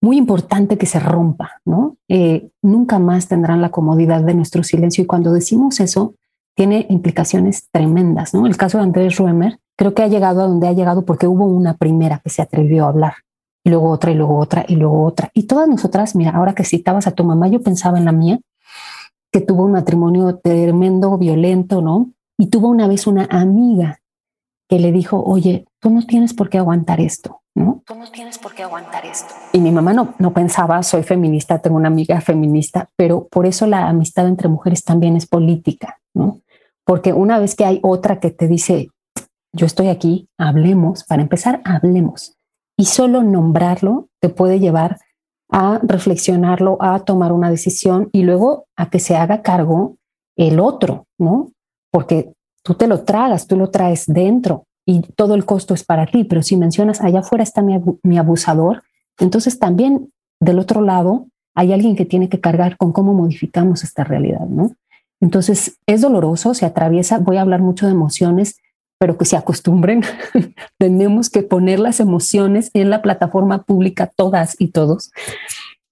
muy 0.00 0.16
importante 0.16 0.78
que 0.78 0.86
se 0.86 1.00
rompa, 1.00 1.60
¿no? 1.64 1.96
Eh, 2.08 2.50
nunca 2.62 2.98
más 2.98 3.26
tendrán 3.28 3.62
la 3.62 3.70
comodidad 3.70 4.22
de 4.22 4.34
nuestro 4.34 4.62
silencio 4.62 5.02
y 5.02 5.06
cuando 5.06 5.32
decimos 5.32 5.80
eso, 5.80 6.14
tiene 6.54 6.86
implicaciones 6.90 7.68
tremendas, 7.72 8.34
¿no? 8.34 8.46
El 8.46 8.56
caso 8.56 8.78
de 8.78 8.84
Andrés 8.84 9.16
Ruemer 9.16 9.58
creo 9.76 9.94
que 9.94 10.02
ha 10.02 10.08
llegado 10.08 10.42
a 10.42 10.46
donde 10.46 10.68
ha 10.68 10.72
llegado 10.72 11.04
porque 11.04 11.26
hubo 11.26 11.46
una 11.46 11.74
primera 11.74 12.20
que 12.22 12.30
se 12.30 12.42
atrevió 12.42 12.84
a 12.84 12.88
hablar 12.88 13.14
y 13.64 13.70
luego 13.70 13.90
otra 13.90 14.12
y 14.12 14.14
luego 14.14 14.38
otra 14.38 14.64
y 14.68 14.76
luego 14.76 15.02
otra. 15.02 15.30
Y 15.34 15.44
todas 15.44 15.68
nosotras, 15.68 16.14
mira, 16.14 16.32
ahora 16.32 16.54
que 16.54 16.64
citabas 16.64 17.06
a 17.06 17.12
tu 17.12 17.24
mamá, 17.24 17.48
yo 17.48 17.62
pensaba 17.62 17.98
en 17.98 18.04
la 18.04 18.12
mía, 18.12 18.38
que 19.34 19.40
tuvo 19.40 19.64
un 19.64 19.72
matrimonio 19.72 20.38
tremendo, 20.38 21.18
violento, 21.18 21.82
¿no? 21.82 22.12
Y 22.38 22.50
tuvo 22.50 22.68
una 22.68 22.86
vez 22.86 23.08
una 23.08 23.26
amiga 23.28 23.98
que 24.68 24.78
le 24.78 24.92
dijo, 24.92 25.20
oye, 25.24 25.66
tú 25.80 25.90
no 25.90 26.06
tienes 26.06 26.32
por 26.34 26.48
qué 26.48 26.58
aguantar 26.58 27.00
esto, 27.00 27.42
¿no? 27.52 27.82
Tú 27.84 27.96
no 27.96 28.08
tienes 28.12 28.38
por 28.38 28.54
qué 28.54 28.62
aguantar 28.62 29.04
esto. 29.04 29.34
Y 29.52 29.58
mi 29.58 29.72
mamá 29.72 29.92
no, 29.92 30.14
no 30.20 30.32
pensaba, 30.32 30.80
soy 30.84 31.02
feminista, 31.02 31.58
tengo 31.58 31.76
una 31.76 31.88
amiga 31.88 32.20
feminista, 32.20 32.88
pero 32.94 33.26
por 33.26 33.44
eso 33.44 33.66
la 33.66 33.88
amistad 33.88 34.28
entre 34.28 34.46
mujeres 34.46 34.84
también 34.84 35.16
es 35.16 35.26
política, 35.26 35.98
¿no? 36.14 36.38
Porque 36.84 37.12
una 37.12 37.40
vez 37.40 37.56
que 37.56 37.64
hay 37.64 37.80
otra 37.82 38.20
que 38.20 38.30
te 38.30 38.46
dice, 38.46 38.86
yo 39.52 39.66
estoy 39.66 39.88
aquí, 39.88 40.28
hablemos, 40.38 41.02
para 41.02 41.22
empezar, 41.22 41.60
hablemos. 41.64 42.36
Y 42.76 42.84
solo 42.84 43.24
nombrarlo 43.24 44.06
te 44.20 44.28
puede 44.28 44.60
llevar 44.60 45.00
a 45.56 45.78
reflexionarlo, 45.84 46.78
a 46.80 46.98
tomar 47.04 47.30
una 47.30 47.48
decisión 47.48 48.08
y 48.10 48.24
luego 48.24 48.66
a 48.74 48.90
que 48.90 48.98
se 48.98 49.14
haga 49.14 49.40
cargo 49.40 49.94
el 50.36 50.58
otro, 50.58 51.06
¿no? 51.16 51.52
Porque 51.92 52.32
tú 52.64 52.74
te 52.74 52.88
lo 52.88 53.04
tragas, 53.04 53.46
tú 53.46 53.56
lo 53.56 53.70
traes 53.70 54.04
dentro 54.08 54.64
y 54.84 55.02
todo 55.14 55.36
el 55.36 55.44
costo 55.44 55.72
es 55.72 55.84
para 55.84 56.06
ti, 56.06 56.24
pero 56.24 56.42
si 56.42 56.56
mencionas 56.56 57.00
allá 57.00 57.20
afuera 57.20 57.44
está 57.44 57.62
mi, 57.62 58.18
abusador, 58.18 58.82
entonces 59.20 59.60
también 59.60 60.10
del 60.40 60.58
otro 60.58 60.80
lado 60.80 61.28
hay 61.54 61.72
alguien 61.72 61.94
que 61.94 62.04
tiene 62.04 62.28
que 62.28 62.40
cargar 62.40 62.76
con 62.76 62.90
cómo 62.90 63.14
modificamos 63.14 63.84
esta 63.84 64.02
realidad, 64.02 64.48
¿no? 64.48 64.72
Entonces 65.20 65.78
es 65.86 66.00
doloroso, 66.00 66.54
se 66.54 66.66
atraviesa, 66.66 67.18
voy 67.18 67.36
a 67.36 67.42
hablar 67.42 67.62
mucho 67.62 67.86
de 67.86 67.92
emociones, 67.92 68.56
pero 69.04 69.18
que 69.18 69.26
se 69.26 69.36
acostumbren. 69.36 70.00
Tenemos 70.78 71.28
que 71.28 71.42
poner 71.42 71.78
las 71.78 72.00
emociones 72.00 72.70
en 72.72 72.88
la 72.88 73.02
plataforma 73.02 73.62
pública, 73.64 74.10
todas 74.16 74.56
y 74.58 74.68
todos. 74.68 75.12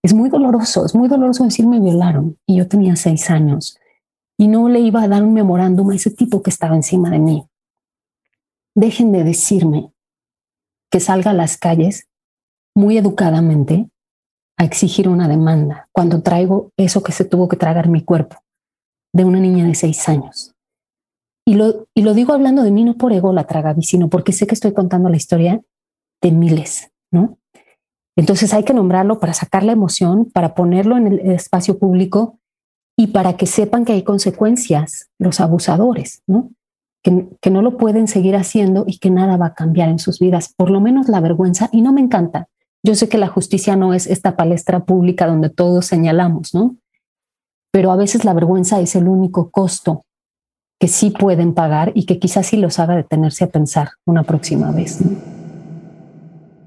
Es 0.03 0.15
muy 0.15 0.31
doloroso, 0.31 0.87
es 0.87 0.95
muy 0.95 1.09
doloroso 1.09 1.45
decir 1.45 1.67
me 1.67 1.79
violaron 1.79 2.39
y 2.47 2.57
yo 2.57 2.69
tenía 2.69 2.97
seis 2.97 3.29
años. 3.29 3.79
y 4.39 4.49
no 4.49 4.71
le 4.71 4.81
iba 4.81 5.03
a 5.03 5.09
dar 5.09 5.23
un 5.25 5.35
memorándum 5.35 5.91
a 5.91 5.95
ese 5.95 6.11
tipo 6.11 6.43
que 6.43 6.49
estaba 6.49 6.75
encima 6.75 7.11
de 7.11 7.19
mí. 7.19 7.45
Dejen 8.75 9.13
de 9.13 9.25
decirme 9.25 9.93
que 10.91 10.99
salga 10.99 11.33
a 11.33 11.35
las 11.35 11.59
calles 11.59 12.09
muy 12.75 12.97
educadamente 12.97 13.91
a 14.57 14.65
exigir 14.65 15.07
una 15.07 15.29
demanda 15.29 15.91
cuando 15.93 16.23
traigo 16.23 16.71
eso 16.79 17.03
que 17.03 17.13
se 17.13 17.27
tuvo 17.27 17.47
que 17.47 17.59
tragar 17.59 17.89
mi 17.89 18.03
cuerpo 18.03 18.39
de 19.13 19.27
una 19.27 19.39
niña 19.39 19.67
de 19.67 19.75
seis 19.75 20.09
años. 20.09 20.52
Y 21.45 21.55
lo, 21.55 21.87
y 21.95 22.03
lo 22.03 22.15
digo 22.15 22.33
hablando 22.33 22.63
de 22.63 22.71
mí 22.71 22.85
no 22.85 22.95
por 22.95 23.13
ego 23.13 23.33
la 23.33 23.45
traga, 23.45 23.75
sino 23.81 24.09
porque 24.09 24.33
sé 24.33 24.47
que 24.47 24.55
estoy 24.55 24.73
contando 24.73 25.09
la 25.09 25.17
historia 25.17 25.61
de 26.23 26.31
miles, 26.31 26.91
¿no? 27.11 27.39
Entonces 28.17 28.53
hay 28.55 28.65
que 28.65 28.75
nombrarlo 28.75 29.19
para 29.19 29.33
sacar 29.33 29.65
la 29.65 29.73
emoción, 29.73 30.27
para 30.27 30.55
ponerlo 30.55 30.97
en 30.97 31.07
el 31.07 31.31
espacio 31.31 31.79
público 31.79 32.39
y 32.97 33.09
para 33.09 33.37
que 33.37 33.47
sepan 33.47 33.85
que 33.85 33.95
hay 33.95 34.03
consecuencias 34.03 35.11
los 35.19 35.41
abusadores, 35.41 36.23
¿no? 36.27 36.51
Que, 37.03 37.29
que, 37.41 37.51
no 37.51 37.63
lo 37.63 37.79
pueden 37.79 38.07
seguir 38.07 38.37
haciendo 38.37 38.85
y 38.87 38.99
que 38.99 39.11
nada 39.11 39.37
va 39.37 39.47
a 39.47 39.55
cambiar 39.55 39.89
en 39.89 39.99
sus 39.99 40.21
vidas, 40.21 40.55
por 40.57 40.71
lo 40.71 40.81
menos 40.81 41.09
la 41.09 41.21
vergüenza. 41.21 41.69
Y 41.73 41.83
no 41.83 41.93
me 41.93 42.01
encanta. 42.01 42.49
Yo 42.85 42.95
sé 42.95 43.09
que 43.09 43.19
la 43.19 43.27
justicia 43.27 43.75
no 43.75 43.93
es 43.93 44.07
esta 44.07 44.37
palestra 44.37 44.85
pública 44.85 45.27
donde 45.27 45.51
todos 45.51 45.87
señalamos, 45.87 46.55
¿no? 46.55 46.77
Pero 47.73 47.91
a 47.91 47.97
veces 47.97 48.25
la 48.25 48.35
vergüenza 48.35 48.81
es 48.81 48.95
el 48.95 49.09
único 49.09 49.51
costo 49.51 50.05
que 50.81 50.89
sí 50.89 51.11
pueden 51.11 51.55
pagar 51.55 51.93
y 51.95 52.07
que 52.07 52.19
quizás 52.19 52.47
sí 52.47 52.57
los 52.57 52.79
haga 52.79 52.97
detenerse 52.97 53.45
a 53.45 53.49
pensar 53.49 53.91
una 54.05 54.23
próxima 54.25 54.71
vez. 54.73 55.01
¿no? 55.01 55.42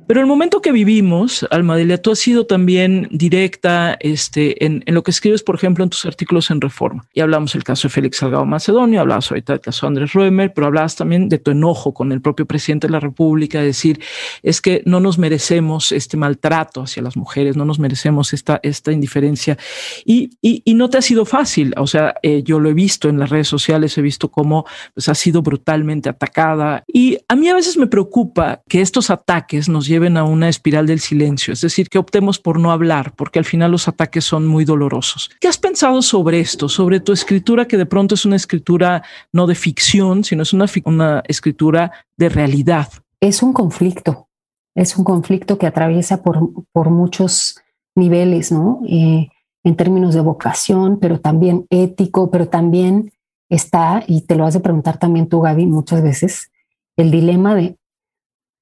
Pero 0.08 0.22
el 0.22 0.28
momento 0.28 0.62
que 0.62 0.72
vivimos, 0.72 1.48
Almadelia, 1.50 2.00
tú 2.00 2.12
has 2.12 2.20
sido 2.20 2.46
también 2.46 3.08
directa 3.12 3.98
este, 4.00 4.64
en, 4.64 4.84
en, 4.86 4.94
lo 4.94 5.02
que 5.02 5.12
escribes, 5.12 5.42
por 5.42 5.56
ejemplo, 5.56 5.84
en 5.84 5.90
tus 5.90 6.06
artículos 6.06 6.52
en 6.52 6.62
Reforma. 6.62 7.08
Y 7.14 7.22
hablamos 7.22 7.54
del 7.54 7.64
caso 7.64 7.88
de 7.88 7.94
Félix 7.94 8.18
Salgado 8.18 8.46
Macedonio, 8.46 9.02
hablabas 9.02 9.32
ahorita 9.32 9.54
del 9.54 9.62
caso 9.62 9.86
de 9.86 9.88
Andrés 9.88 10.14
Roemer, 10.14 10.54
pero 10.54 10.68
hablabas 10.68 10.96
también 10.96 11.28
de 11.28 11.40
tu 11.40 11.52
enojo 11.52 11.94
con 11.94 12.12
el 12.12 12.22
propio 12.22 12.46
presidente 12.46 12.88
de 12.88 12.92
la 12.92 13.00
República, 13.00 13.62
decir, 13.62 14.00
es 14.44 14.62
que 14.62 14.84
no 14.86 15.00
nos 15.00 15.18
merecemos 15.18 15.92
este 15.92 16.18
maltrato 16.18 16.84
hacia 16.84 17.02
las 17.02 17.18
mujeres, 17.18 17.58
no 17.58 17.66
nos 17.66 17.80
merecemos 17.80 18.34
esta, 18.34 18.60
esta 18.62 18.92
indiferencia. 18.92 19.58
Y, 20.06 20.38
y, 20.42 20.62
y 20.66 20.76
no 20.76 20.90
te 20.90 21.00
ha 21.00 21.02
sido 21.02 21.26
fácil, 21.26 21.74
o 21.78 21.88
sea, 21.88 22.16
eh, 22.22 22.44
yo 22.44 22.60
lo 22.60 22.70
he 22.70 22.74
visto 22.74 23.10
en 23.10 23.18
las 23.20 23.30
redes 23.32 23.48
sociales, 23.48 23.98
he 23.98 24.02
visto 24.02 24.30
cómo 24.30 24.66
pues, 24.94 25.10
ha 25.10 25.16
sido 25.16 25.42
brutalmente 25.42 26.10
atacada. 26.10 26.84
Y 26.88 27.18
a 27.28 27.36
mí 27.36 27.50
a 27.50 27.56
veces 27.56 27.78
me 27.78 27.88
preocupa 27.88 28.62
que 28.70 28.82
estos 28.82 29.10
ataques 29.10 29.68
nos 29.68 29.88
lleven 29.88 29.95
lleven 29.96 30.18
a 30.18 30.26
una 30.26 30.50
espiral 30.50 30.88
del 30.88 31.00
silencio, 31.00 31.54
es 31.54 31.62
decir, 31.62 31.88
que 31.88 31.98
optemos 31.98 32.38
por 32.38 32.60
no 32.60 32.72
hablar, 32.72 33.14
porque 33.16 33.40
al 33.40 33.46
final 33.46 33.72
los 33.72 33.88
ataques 33.88 34.26
son 34.26 34.46
muy 34.46 34.66
dolorosos. 34.66 35.32
¿Qué 35.40 35.48
has 35.48 35.58
pensado 35.58 36.02
sobre 36.02 36.42
esto, 36.42 36.68
sobre 36.68 37.00
tu 37.00 37.14
escritura, 37.14 37.66
que 37.66 37.78
de 37.78 37.86
pronto 37.86 38.16
es 38.16 38.26
una 38.26 38.36
escritura 38.36 39.04
no 39.32 39.48
de 39.48 39.56
ficción, 39.56 40.26
sino 40.26 40.44
es 40.44 40.52
una, 40.52 40.66
una 40.84 41.24
escritura 41.30 41.92
de 42.18 42.28
realidad? 42.28 42.90
Es 43.22 43.42
un 43.42 43.54
conflicto, 43.54 44.28
es 44.76 44.98
un 44.98 45.06
conflicto 45.06 45.58
que 45.58 45.68
atraviesa 45.68 46.22
por, 46.22 46.50
por 46.74 46.90
muchos 46.90 47.58
niveles, 47.96 48.52
¿no? 48.52 48.82
Eh, 48.90 49.30
en 49.64 49.76
términos 49.78 50.14
de 50.14 50.20
vocación, 50.20 51.00
pero 51.00 51.22
también 51.22 51.66
ético, 51.70 52.30
pero 52.30 52.50
también 52.50 53.14
está, 53.50 54.04
y 54.06 54.22
te 54.22 54.36
lo 54.36 54.46
has 54.46 54.56
de 54.56 54.60
preguntar 54.60 54.98
también 55.00 55.30
tú, 55.30 55.40
Gaby, 55.40 55.68
muchas 55.68 56.04
veces, 56.04 56.52
el 56.98 57.12
dilema 57.12 57.56
de 57.56 57.78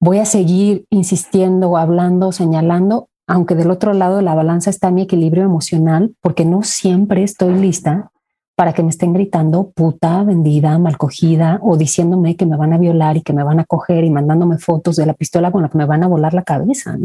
voy 0.04 0.18
a 0.18 0.26
seguir 0.26 0.84
insistiendo, 0.90 1.78
hablando, 1.78 2.30
señalando, 2.30 3.08
aunque 3.26 3.54
del 3.54 3.70
otro 3.70 3.94
lado 3.94 4.16
de 4.16 4.22
la 4.22 4.34
balanza 4.34 4.68
está 4.68 4.90
mi 4.90 5.02
equilibrio 5.02 5.44
emocional, 5.44 6.14
porque 6.20 6.44
no 6.44 6.62
siempre 6.62 7.22
estoy 7.22 7.54
lista 7.54 8.10
para 8.54 8.74
que 8.74 8.82
me 8.82 8.90
estén 8.90 9.14
gritando 9.14 9.70
puta, 9.74 10.22
vendida, 10.22 10.78
malcogida 10.78 11.58
o 11.62 11.78
diciéndome 11.78 12.36
que 12.36 12.44
me 12.44 12.56
van 12.56 12.74
a 12.74 12.78
violar 12.78 13.16
y 13.16 13.22
que 13.22 13.32
me 13.32 13.42
van 13.42 13.60
a 13.60 13.64
coger 13.64 14.04
y 14.04 14.10
mandándome 14.10 14.58
fotos 14.58 14.96
de 14.96 15.06
la 15.06 15.14
pistola 15.14 15.50
con 15.50 15.62
la 15.62 15.70
que 15.70 15.78
me 15.78 15.86
van 15.86 16.04
a 16.04 16.06
volar 16.06 16.34
la 16.34 16.44
cabeza. 16.44 16.96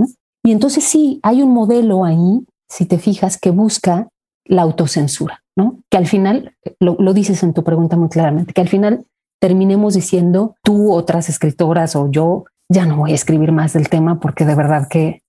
Y 0.43 0.51
entonces 0.51 0.83
sí, 0.83 1.21
hay 1.23 1.41
un 1.41 1.53
modelo 1.53 2.03
ahí, 2.03 2.45
si 2.67 2.85
te 2.85 2.99
fijas, 2.99 3.39
que 3.39 3.51
busca 3.51 4.09
la 4.43 4.63
autocensura, 4.63 5.41
¿no? 5.55 5.79
Que 5.89 5.97
al 5.97 6.05
final, 6.05 6.53
lo, 6.81 6.97
lo 6.99 7.13
dices 7.13 7.43
en 7.43 7.53
tu 7.53 7.63
pregunta 7.63 7.95
muy 7.95 8.09
claramente, 8.09 8.53
que 8.53 8.61
al 8.61 8.67
final 8.67 9.05
terminemos 9.39 9.93
diciendo 9.93 10.55
tú, 10.63 10.91
otras 10.91 11.29
escritoras 11.29 11.95
o 11.95 12.11
yo, 12.11 12.43
ya 12.69 12.85
no 12.85 12.97
voy 12.97 13.11
a 13.11 13.15
escribir 13.15 13.51
más 13.51 13.73
del 13.73 13.89
tema 13.89 14.19
porque 14.19 14.45
de 14.45 14.55
verdad 14.55 14.87
que 14.87 15.23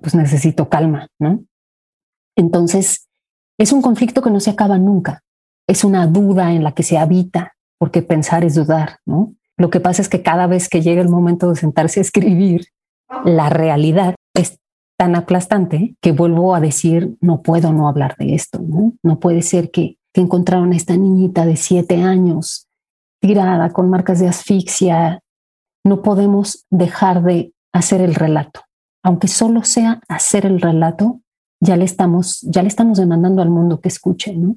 pues 0.00 0.14
necesito 0.14 0.68
calma, 0.68 1.08
¿no? 1.18 1.44
Entonces, 2.36 3.06
es 3.58 3.72
un 3.72 3.82
conflicto 3.82 4.22
que 4.22 4.30
no 4.30 4.40
se 4.40 4.50
acaba 4.50 4.78
nunca. 4.78 5.22
Es 5.68 5.84
una 5.84 6.06
duda 6.06 6.52
en 6.52 6.64
la 6.64 6.72
que 6.72 6.82
se 6.82 6.98
habita, 6.98 7.54
porque 7.78 8.02
pensar 8.02 8.44
es 8.44 8.54
dudar, 8.54 8.98
¿no? 9.06 9.34
Lo 9.56 9.70
que 9.70 9.80
pasa 9.80 10.02
es 10.02 10.08
que 10.08 10.22
cada 10.22 10.46
vez 10.46 10.68
que 10.68 10.82
llega 10.82 11.00
el 11.00 11.08
momento 11.08 11.48
de 11.48 11.56
sentarse 11.56 12.00
a 12.00 12.02
escribir, 12.02 12.66
la 13.24 13.48
realidad 13.48 14.14
es 14.34 14.58
tan 14.98 15.14
aplastante 15.14 15.96
que 16.00 16.12
vuelvo 16.12 16.54
a 16.54 16.60
decir, 16.60 17.16
no 17.20 17.42
puedo 17.42 17.72
no 17.72 17.88
hablar 17.88 18.16
de 18.18 18.34
esto, 18.34 18.60
¿no? 18.60 18.92
No 19.02 19.18
puede 19.18 19.42
ser 19.42 19.70
que, 19.70 19.98
que 20.12 20.20
encontraron 20.20 20.72
a 20.72 20.76
esta 20.76 20.96
niñita 20.96 21.46
de 21.46 21.56
siete 21.56 22.02
años 22.02 22.66
tirada 23.20 23.70
con 23.70 23.88
marcas 23.88 24.20
de 24.20 24.28
asfixia, 24.28 25.20
no 25.86 26.02
podemos 26.02 26.66
dejar 26.70 27.22
de 27.22 27.52
hacer 27.72 28.00
el 28.00 28.14
relato. 28.14 28.60
Aunque 29.02 29.28
solo 29.28 29.62
sea 29.64 30.00
hacer 30.08 30.46
el 30.46 30.60
relato, 30.60 31.20
ya 31.60 31.76
le 31.76 31.84
estamos, 31.84 32.40
ya 32.42 32.62
le 32.62 32.68
estamos 32.68 32.98
demandando 32.98 33.40
al 33.40 33.50
mundo 33.50 33.80
que 33.80 33.88
escuche, 33.88 34.36
¿no? 34.36 34.56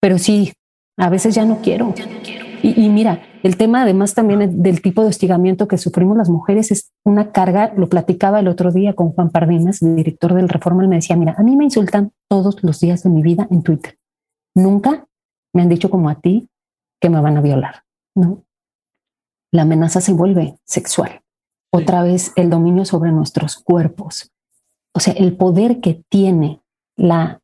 Pero 0.00 0.18
sí, 0.18 0.52
a 0.96 1.08
veces 1.08 1.34
ya 1.34 1.44
no 1.44 1.58
quiero. 1.58 1.94
Y, 2.60 2.88
mira, 2.88 3.22
el 3.44 3.56
tema 3.56 3.82
además 3.82 4.14
también 4.14 4.62
del 4.62 4.82
tipo 4.82 5.02
de 5.02 5.08
hostigamiento 5.08 5.68
que 5.68 5.78
sufrimos 5.78 6.16
las 6.16 6.28
mujeres 6.28 6.72
es 6.72 6.90
una 7.04 7.30
carga, 7.30 7.72
lo 7.76 7.88
platicaba 7.88 8.40
el 8.40 8.48
otro 8.48 8.72
día 8.72 8.94
con 8.94 9.12
Juan 9.12 9.30
Pardinas, 9.30 9.78
director 9.80 10.34
del 10.34 10.48
Reforma, 10.48 10.82
él 10.82 10.88
me 10.88 10.96
decía, 10.96 11.14
mira, 11.14 11.36
a 11.38 11.44
mí 11.44 11.54
me 11.54 11.64
insultan 11.64 12.10
todos 12.28 12.62
los 12.64 12.80
días 12.80 13.04
de 13.04 13.10
mi 13.10 13.22
vida 13.22 13.46
en 13.50 13.62
Twitter. 13.62 13.96
Nunca 14.56 15.06
me 15.54 15.62
han 15.62 15.68
dicho 15.68 15.88
como 15.88 16.08
a 16.08 16.16
ti 16.16 16.48
que 17.00 17.10
me 17.10 17.20
van 17.20 17.36
a 17.36 17.42
violar, 17.42 17.84
¿no? 18.16 18.42
La 19.50 19.62
amenaza 19.62 20.00
se 20.00 20.12
vuelve 20.12 20.58
sexual. 20.64 21.22
Otra 21.70 22.02
vez 22.02 22.32
el 22.36 22.50
dominio 22.50 22.84
sobre 22.84 23.12
nuestros 23.12 23.56
cuerpos. 23.56 24.32
O 24.94 25.00
sea, 25.00 25.12
el 25.14 25.36
poder 25.36 25.80
que 25.80 26.02
tiene 26.08 26.62
la 26.96 27.40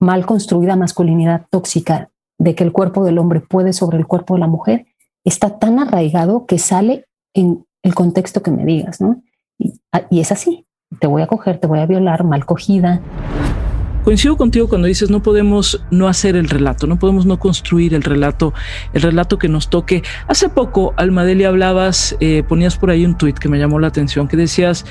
mal 0.00 0.26
construida 0.26 0.76
masculinidad 0.76 1.46
tóxica 1.50 2.10
de 2.38 2.54
que 2.54 2.64
el 2.64 2.72
cuerpo 2.72 3.04
del 3.04 3.18
hombre 3.18 3.40
puede 3.40 3.72
sobre 3.72 3.98
el 3.98 4.06
cuerpo 4.06 4.34
de 4.34 4.40
la 4.40 4.48
mujer 4.48 4.86
está 5.24 5.58
tan 5.58 5.78
arraigado 5.78 6.46
que 6.46 6.58
sale 6.58 7.06
en 7.34 7.64
el 7.82 7.94
contexto 7.94 8.42
que 8.42 8.50
me 8.50 8.64
digas, 8.64 9.00
¿no? 9.00 9.22
Y, 9.58 9.80
y 10.10 10.20
es 10.20 10.32
así. 10.32 10.66
Te 11.00 11.06
voy 11.06 11.22
a 11.22 11.26
coger, 11.28 11.58
te 11.58 11.68
voy 11.68 11.78
a 11.78 11.86
violar, 11.86 12.24
mal 12.24 12.44
cogida. 12.44 13.00
Coincido 14.04 14.36
contigo 14.36 14.68
cuando 14.68 14.88
dices 14.88 15.10
no 15.10 15.22
podemos 15.22 15.80
no 15.90 16.08
hacer 16.08 16.34
el 16.34 16.48
relato, 16.48 16.88
no 16.88 16.98
podemos 16.98 17.24
no 17.24 17.38
construir 17.38 17.94
el 17.94 18.02
relato, 18.02 18.52
el 18.92 19.02
relato 19.02 19.38
que 19.38 19.48
nos 19.48 19.70
toque. 19.70 20.02
Hace 20.26 20.48
poco, 20.48 20.92
Almadelia, 20.96 21.48
hablabas, 21.48 22.16
eh, 22.18 22.42
ponías 22.48 22.76
por 22.76 22.90
ahí 22.90 23.04
un 23.04 23.16
tuit 23.16 23.38
que 23.38 23.48
me 23.48 23.60
llamó 23.60 23.78
la 23.78 23.86
atención, 23.86 24.26
que 24.26 24.36
decías, 24.36 24.84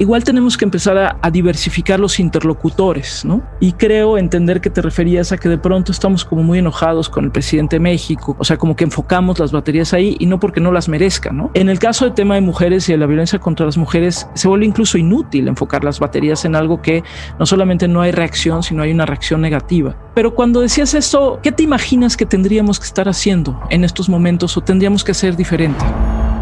igual 0.00 0.24
tenemos 0.24 0.56
que 0.56 0.64
empezar 0.64 0.96
a, 0.96 1.18
a, 1.20 1.30
diversificar 1.30 2.00
los 2.00 2.18
interlocutores, 2.18 3.22
¿no? 3.24 3.42
Y 3.60 3.72
creo 3.72 4.16
entender 4.16 4.62
que 4.62 4.70
te 4.70 4.80
referías 4.80 5.30
a 5.30 5.36
que 5.36 5.48
de 5.48 5.58
pronto 5.58 5.92
estamos 5.92 6.24
como 6.24 6.42
muy 6.42 6.58
enojados 6.58 7.10
con 7.10 7.26
el 7.26 7.30
presidente 7.30 7.76
de 7.76 7.80
México, 7.80 8.34
o 8.38 8.44
sea, 8.44 8.56
como 8.56 8.74
que 8.74 8.84
enfocamos 8.84 9.38
las 9.38 9.52
baterías 9.52 9.92
ahí 9.92 10.16
y 10.18 10.24
no 10.24 10.40
porque 10.40 10.58
no 10.58 10.72
las 10.72 10.88
merezcan, 10.88 11.36
¿no? 11.36 11.50
En 11.52 11.68
el 11.68 11.78
caso 11.78 12.06
del 12.06 12.14
tema 12.14 12.34
de 12.34 12.40
mujeres 12.40 12.88
y 12.88 12.92
de 12.92 12.98
la 12.98 13.06
violencia 13.06 13.38
contra 13.38 13.66
las 13.66 13.76
mujeres, 13.76 14.26
se 14.34 14.48
vuelve 14.48 14.64
incluso 14.64 14.96
inútil 14.96 15.48
enfocar 15.48 15.84
las 15.84 16.00
baterías 16.00 16.46
en 16.46 16.56
algo 16.56 16.80
que 16.80 17.04
no 17.38 17.44
solamente 17.44 17.86
no 17.86 18.00
hay 18.00 18.10
reacción, 18.10 18.62
si 18.62 18.74
no 18.74 18.82
hay 18.82 18.92
una 18.92 19.04
reacción 19.04 19.42
negativa. 19.42 19.94
Pero 20.14 20.34
cuando 20.34 20.62
decías 20.62 20.94
esto, 20.94 21.40
¿qué 21.42 21.52
te 21.52 21.62
imaginas 21.62 22.16
que 22.16 22.24
tendríamos 22.24 22.80
que 22.80 22.86
estar 22.86 23.06
haciendo 23.06 23.60
en 23.68 23.84
estos 23.84 24.08
momentos 24.08 24.56
o 24.56 24.62
tendríamos 24.62 25.04
que 25.04 25.12
hacer 25.12 25.36
diferente? 25.36 25.84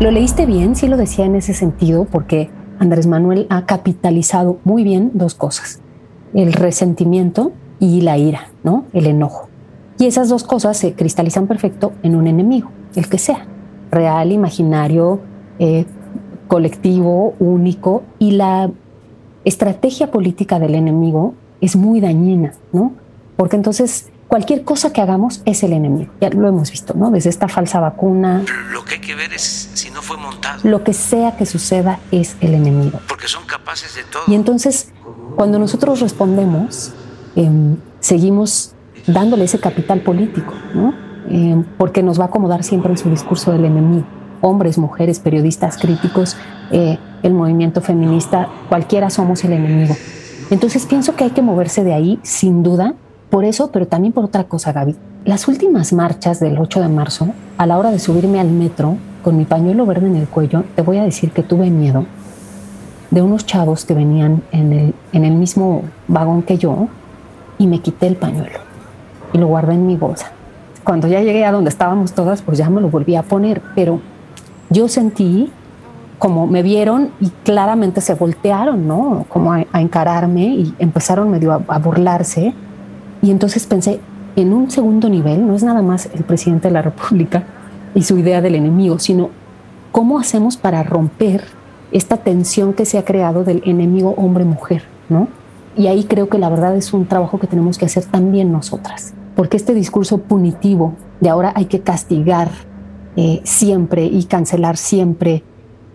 Lo 0.00 0.12
leíste 0.12 0.46
bien, 0.46 0.76
sí 0.76 0.86
lo 0.86 0.96
decía 0.96 1.24
en 1.24 1.34
ese 1.34 1.54
sentido, 1.54 2.04
porque 2.04 2.50
Andrés 2.78 3.06
Manuel 3.06 3.46
ha 3.50 3.66
capitalizado 3.66 4.58
muy 4.64 4.84
bien 4.84 5.10
dos 5.14 5.34
cosas, 5.34 5.80
el 6.34 6.52
resentimiento 6.52 7.52
y 7.80 8.00
la 8.00 8.18
ira, 8.18 8.48
¿no? 8.64 8.84
El 8.92 9.06
enojo. 9.06 9.48
Y 9.98 10.06
esas 10.06 10.28
dos 10.28 10.44
cosas 10.44 10.76
se 10.76 10.94
cristalizan 10.94 11.46
perfecto 11.46 11.92
en 12.02 12.14
un 12.14 12.26
enemigo, 12.26 12.70
el 12.94 13.08
que 13.08 13.18
sea, 13.18 13.46
real, 13.90 14.32
imaginario, 14.32 15.20
eh, 15.58 15.86
colectivo, 16.46 17.34
único, 17.40 18.02
y 18.18 18.32
la 18.32 18.70
estrategia 19.44 20.10
política 20.10 20.58
del 20.58 20.74
enemigo 20.74 21.34
es 21.60 21.76
muy 21.76 22.00
dañina, 22.00 22.52
¿no? 22.72 22.92
Porque 23.36 23.56
entonces 23.56 24.10
cualquier 24.28 24.62
cosa 24.62 24.92
que 24.92 25.00
hagamos 25.00 25.42
es 25.44 25.62
el 25.62 25.72
enemigo. 25.72 26.12
Ya 26.20 26.28
lo 26.30 26.46
hemos 26.46 26.70
visto, 26.70 26.94
¿no? 26.94 27.10
Desde 27.10 27.30
esta 27.30 27.48
falsa 27.48 27.80
vacuna. 27.80 28.44
Lo 28.70 28.84
que 28.84 28.94
hay 28.94 29.00
que 29.00 29.14
ver 29.14 29.32
es 29.32 29.70
si 29.74 29.90
no 29.90 30.02
fue 30.02 30.16
montado. 30.16 30.60
Lo 30.68 30.84
que 30.84 30.92
sea 30.92 31.36
que 31.36 31.46
suceda 31.46 31.98
es 32.12 32.36
el 32.40 32.54
enemigo. 32.54 33.00
Porque 33.08 33.26
son 33.26 33.44
capaces 33.46 33.94
de 33.96 34.04
todo. 34.04 34.22
Y 34.26 34.34
entonces, 34.34 34.92
cuando 35.34 35.58
nosotros 35.58 36.00
respondemos, 36.00 36.92
eh, 37.34 37.50
seguimos 38.00 38.74
dándole 39.06 39.44
ese 39.44 39.58
capital 39.58 40.02
político, 40.02 40.52
¿no? 40.74 40.94
Eh, 41.30 41.64
porque 41.78 42.02
nos 42.02 42.20
va 42.20 42.24
a 42.24 42.26
acomodar 42.28 42.62
siempre 42.62 42.90
en 42.90 42.98
su 42.98 43.10
discurso 43.10 43.50
del 43.52 43.64
enemigo. 43.64 44.06
Hombres, 44.40 44.78
mujeres, 44.78 45.18
periodistas, 45.18 45.78
críticos, 45.78 46.36
eh, 46.70 46.98
el 47.22 47.32
movimiento 47.32 47.80
feminista, 47.80 48.48
cualquiera 48.68 49.10
somos 49.10 49.42
el 49.44 49.54
enemigo. 49.54 49.96
Entonces 50.50 50.86
pienso 50.86 51.16
que 51.16 51.24
hay 51.24 51.30
que 51.30 51.42
moverse 51.42 51.82
de 51.82 51.92
ahí, 51.92 52.20
sin 52.22 52.62
duda, 52.62 52.94
por 53.30 53.44
eso, 53.44 53.70
pero 53.72 53.86
también 53.86 54.12
por 54.12 54.24
otra 54.24 54.44
cosa, 54.44 54.72
Gaby. 54.72 54.96
Las 55.24 55.48
últimas 55.48 55.92
marchas 55.92 56.40
del 56.40 56.58
8 56.58 56.80
de 56.80 56.88
marzo, 56.88 57.28
a 57.58 57.66
la 57.66 57.78
hora 57.78 57.90
de 57.90 57.98
subirme 57.98 58.40
al 58.40 58.50
metro 58.50 58.96
con 59.22 59.36
mi 59.36 59.44
pañuelo 59.44 59.84
verde 59.84 60.06
en 60.06 60.16
el 60.16 60.28
cuello, 60.28 60.64
te 60.74 60.82
voy 60.82 60.98
a 60.98 61.04
decir 61.04 61.32
que 61.32 61.42
tuve 61.42 61.70
miedo 61.70 62.06
de 63.10 63.22
unos 63.22 63.46
chavos 63.46 63.84
que 63.84 63.94
venían 63.94 64.42
en 64.52 64.94
el, 65.12 65.32
mismo 65.32 65.82
vagón 66.08 66.42
que 66.42 66.58
yo 66.58 66.88
y 67.58 67.66
me 67.66 67.80
quité 67.80 68.06
el 68.06 68.16
pañuelo 68.16 68.60
y 69.32 69.38
lo 69.38 69.46
guardé 69.46 69.74
en 69.74 69.86
mi 69.86 69.96
bolsa. 69.96 70.32
Cuando 70.84 71.08
ya 71.08 71.20
llegué 71.20 71.44
a 71.44 71.52
donde 71.52 71.70
estábamos 71.70 72.12
todas, 72.12 72.42
pues 72.42 72.58
ya 72.58 72.70
me 72.70 72.80
lo 72.80 72.88
volví 72.88 73.16
a 73.16 73.22
poner, 73.22 73.62
pero 73.74 74.00
yo 74.70 74.88
sentí 74.88 75.50
como 76.18 76.46
me 76.46 76.62
vieron 76.62 77.10
y 77.20 77.30
claramente 77.44 78.00
se 78.00 78.14
voltearon, 78.14 78.86
¿no? 78.86 79.24
Como 79.28 79.52
a, 79.52 79.64
encararme 79.74 80.46
y 80.46 80.74
empezaron 80.78 81.30
medio 81.30 81.52
a, 81.52 81.78
burlarse. 81.78 82.54
Y 83.22 83.30
entonces 83.30 83.66
pensé, 83.66 84.00
en 84.36 84.52
un 84.52 84.70
segundo 84.70 85.08
nivel, 85.08 85.46
no 85.46 85.54
es 85.54 85.62
nada 85.62 85.82
más 85.82 86.08
el 86.14 86.24
presidente 86.24 86.68
de 86.68 86.74
la 86.74 86.82
República 86.82 87.44
y 87.94 88.02
su 88.02 88.18
idea 88.18 88.40
del 88.40 88.54
enemigo, 88.54 88.98
sino 88.98 89.30
cómo 89.92 90.18
hacemos 90.18 90.56
para 90.56 90.82
romper 90.82 91.44
esta 91.90 92.18
tensión 92.18 92.74
que 92.74 92.84
se 92.84 92.98
ha 92.98 93.04
creado 93.04 93.44
del 93.44 93.62
enemigo 93.64 94.14
hombre-mujer, 94.16 94.84
¿no? 95.08 95.28
Y 95.76 95.86
ahí 95.86 96.04
creo 96.04 96.28
que 96.28 96.38
la 96.38 96.48
verdad 96.48 96.76
es 96.76 96.92
un 96.92 97.06
trabajo 97.06 97.38
que 97.38 97.46
tenemos 97.46 97.78
que 97.78 97.86
hacer 97.86 98.04
también 98.04 98.52
nosotras, 98.52 99.14
porque 99.34 99.56
este 99.56 99.74
discurso 99.74 100.18
punitivo 100.18 100.94
de 101.20 101.30
ahora 101.30 101.52
hay 101.54 101.66
que 101.66 101.80
castigar 101.80 102.50
eh, 103.16 103.40
siempre 103.44 104.04
y 104.04 104.24
cancelar 104.24 104.76
siempre, 104.76 105.42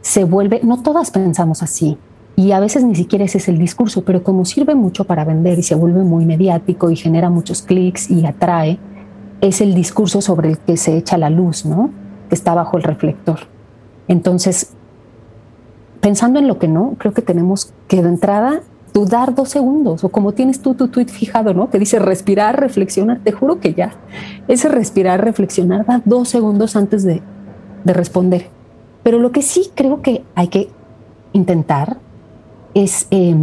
se 0.01 0.23
vuelve, 0.25 0.61
no 0.63 0.81
todas 0.81 1.11
pensamos 1.11 1.63
así, 1.63 1.97
y 2.35 2.51
a 2.51 2.59
veces 2.59 2.83
ni 2.83 2.95
siquiera 2.95 3.25
ese 3.25 3.37
es 3.37 3.47
el 3.47 3.59
discurso, 3.59 4.03
pero 4.03 4.23
como 4.23 4.45
sirve 4.45 4.73
mucho 4.73 5.05
para 5.05 5.23
vender 5.23 5.59
y 5.59 5.63
se 5.63 5.75
vuelve 5.75 6.03
muy 6.03 6.25
mediático 6.25 6.89
y 6.89 6.95
genera 6.95 7.29
muchos 7.29 7.61
clics 7.61 8.09
y 8.09 8.25
atrae, 8.25 8.79
es 9.41 9.61
el 9.61 9.75
discurso 9.75 10.21
sobre 10.21 10.49
el 10.49 10.57
que 10.57 10.77
se 10.77 10.97
echa 10.97 11.17
la 11.17 11.29
luz, 11.29 11.65
¿no? 11.65 11.91
Que 12.29 12.35
está 12.35 12.55
bajo 12.55 12.77
el 12.77 12.83
reflector. 12.83 13.39
Entonces, 14.07 14.73
pensando 16.01 16.39
en 16.39 16.47
lo 16.47 16.57
que 16.57 16.67
no, 16.67 16.95
creo 16.97 17.13
que 17.13 17.21
tenemos 17.21 17.73
que 17.87 18.01
de 18.01 18.09
entrada 18.09 18.61
dudar 18.93 19.35
dos 19.35 19.49
segundos, 19.49 20.03
o 20.03 20.09
como 20.09 20.33
tienes 20.33 20.61
tú 20.61 20.73
tu 20.75 20.87
tweet 20.87 21.07
fijado, 21.07 21.53
¿no? 21.53 21.69
Que 21.69 21.77
dice 21.77 21.99
respirar, 21.99 22.59
reflexionar. 22.59 23.19
Te 23.23 23.31
juro 23.31 23.59
que 23.59 23.73
ya 23.73 23.93
ese 24.47 24.69
respirar, 24.69 25.23
reflexionar 25.23 25.85
da 25.85 26.01
dos 26.03 26.29
segundos 26.29 26.75
antes 26.75 27.03
de, 27.03 27.21
de 27.83 27.93
responder. 27.93 28.49
Pero 29.03 29.19
lo 29.19 29.31
que 29.31 29.41
sí 29.41 29.71
creo 29.75 30.01
que 30.01 30.23
hay 30.35 30.47
que 30.47 30.69
intentar 31.33 31.97
es 32.73 33.07
eh, 33.11 33.35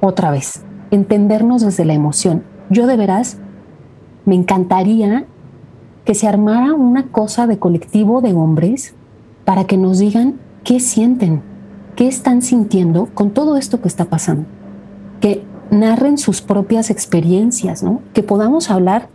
otra 0.00 0.30
vez 0.30 0.64
entendernos 0.90 1.62
desde 1.62 1.84
la 1.84 1.94
emoción. 1.94 2.44
Yo 2.70 2.86
de 2.86 2.96
veras 2.96 3.38
me 4.24 4.34
encantaría 4.34 5.26
que 6.04 6.14
se 6.14 6.28
armara 6.28 6.74
una 6.74 7.08
cosa 7.08 7.46
de 7.46 7.58
colectivo 7.58 8.20
de 8.20 8.32
hombres 8.32 8.94
para 9.44 9.64
que 9.64 9.76
nos 9.76 9.98
digan 9.98 10.38
qué 10.64 10.80
sienten, 10.80 11.42
qué 11.96 12.08
están 12.08 12.42
sintiendo 12.42 13.08
con 13.14 13.30
todo 13.30 13.56
esto 13.56 13.80
que 13.80 13.88
está 13.88 14.04
pasando. 14.04 14.46
Que 15.20 15.44
narren 15.70 16.18
sus 16.18 16.42
propias 16.42 16.90
experiencias, 16.90 17.82
¿no? 17.82 18.00
Que 18.12 18.22
podamos 18.22 18.70
hablar 18.70 19.08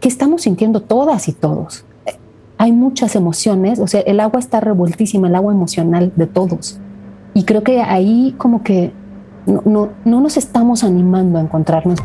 qué 0.00 0.08
estamos 0.08 0.42
sintiendo 0.42 0.82
todas 0.82 1.28
y 1.28 1.32
todos. 1.32 1.84
Hay 2.58 2.72
muchas 2.72 3.14
emociones, 3.16 3.78
o 3.78 3.86
sea, 3.86 4.00
el 4.00 4.18
agua 4.20 4.40
está 4.40 4.60
revueltísima, 4.60 5.28
el 5.28 5.34
agua 5.34 5.52
emocional 5.52 6.12
de 6.16 6.26
todos. 6.26 6.80
Y 7.36 7.44
creo 7.44 7.62
que 7.62 7.82
ahí 7.82 8.34
como 8.38 8.62
que 8.62 8.92
no, 9.44 9.60
no, 9.66 9.90
no 10.06 10.22
nos 10.22 10.38
estamos 10.38 10.82
animando 10.82 11.38
a 11.38 11.42
encontrarnos. 11.42 11.98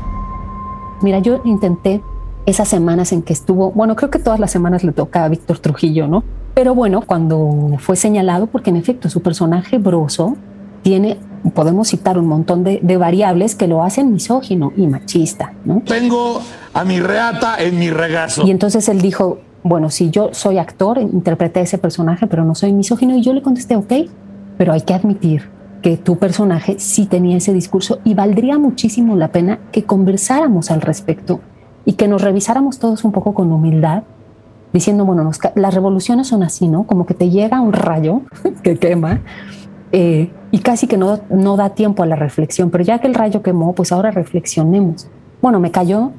Mira, 1.01 1.19
yo 1.19 1.39
intenté 1.45 2.01
esas 2.45 2.67
semanas 2.67 3.13
en 3.13 3.21
que 3.21 3.31
estuvo, 3.31 3.71
bueno, 3.71 3.95
creo 3.95 4.11
que 4.11 4.19
todas 4.19 4.41
las 4.41 4.51
semanas 4.51 4.83
le 4.83 4.91
toca 4.91 5.23
a 5.23 5.29
Víctor 5.29 5.59
Trujillo, 5.59 6.05
¿no? 6.05 6.25
Pero 6.53 6.75
bueno, 6.75 6.99
cuando 6.99 7.77
fue 7.79 7.95
señalado, 7.95 8.47
porque 8.47 8.71
en 8.71 8.75
efecto 8.75 9.09
su 9.09 9.21
personaje 9.21 9.77
broso 9.77 10.35
tiene, 10.81 11.17
podemos 11.53 11.87
citar 11.87 12.17
un 12.17 12.27
montón 12.27 12.65
de, 12.65 12.81
de, 12.83 12.97
variables 12.97 13.55
que 13.55 13.67
lo 13.67 13.83
hacen 13.83 14.11
misógino 14.11 14.73
y 14.75 14.85
machista, 14.87 15.53
¿no? 15.63 15.81
Tengo 15.85 16.41
a 16.73 16.83
mi 16.83 16.99
reata 16.99 17.55
en 17.57 17.79
mi 17.79 17.89
regazo. 17.89 18.45
Y 18.45 18.51
entonces 18.51 18.89
él 18.89 18.99
dijo, 19.01 19.39
bueno, 19.63 19.91
si 19.91 20.09
yo 20.09 20.31
soy 20.33 20.57
actor, 20.57 20.99
interpreté 20.99 21.61
ese 21.61 21.77
personaje, 21.77 22.27
pero 22.27 22.43
no 22.43 22.53
soy 22.53 22.73
misógino, 22.73 23.15
y 23.15 23.21
yo 23.21 23.31
le 23.31 23.41
contesté, 23.41 23.77
ok, 23.77 23.93
pero 24.61 24.73
hay 24.73 24.81
que 24.81 24.93
admitir 24.93 25.49
que 25.81 25.97
tu 25.97 26.17
personaje 26.19 26.75
sí 26.77 27.07
tenía 27.07 27.37
ese 27.37 27.51
discurso 27.51 27.97
y 28.03 28.13
valdría 28.13 28.59
muchísimo 28.59 29.15
la 29.15 29.29
pena 29.29 29.57
que 29.71 29.85
conversáramos 29.85 30.69
al 30.69 30.81
respecto 30.81 31.39
y 31.83 31.93
que 31.93 32.07
nos 32.07 32.21
revisáramos 32.21 32.77
todos 32.77 33.03
un 33.03 33.11
poco 33.11 33.33
con 33.33 33.51
humildad 33.51 34.03
diciendo, 34.71 35.03
bueno, 35.03 35.23
nos, 35.23 35.39
las 35.55 35.73
revoluciones 35.73 36.27
son 36.27 36.43
así, 36.43 36.67
¿no? 36.67 36.83
Como 36.83 37.07
que 37.07 37.15
te 37.15 37.31
llega 37.31 37.59
un 37.59 37.73
rayo 37.73 38.21
que 38.61 38.77
quema 38.77 39.21
eh, 39.91 40.29
y 40.51 40.59
casi 40.59 40.85
que 40.85 40.97
no, 40.97 41.21
no 41.31 41.57
da 41.57 41.71
tiempo 41.71 42.03
a 42.03 42.05
la 42.05 42.15
reflexión, 42.15 42.69
pero 42.69 42.83
ya 42.83 42.99
que 42.99 43.07
el 43.07 43.15
rayo 43.15 43.41
quemó, 43.41 43.73
pues 43.73 43.91
ahora 43.91 44.11
reflexionemos. 44.11 45.07
Bueno, 45.41 45.59
me 45.59 45.71
cayó 45.71 46.11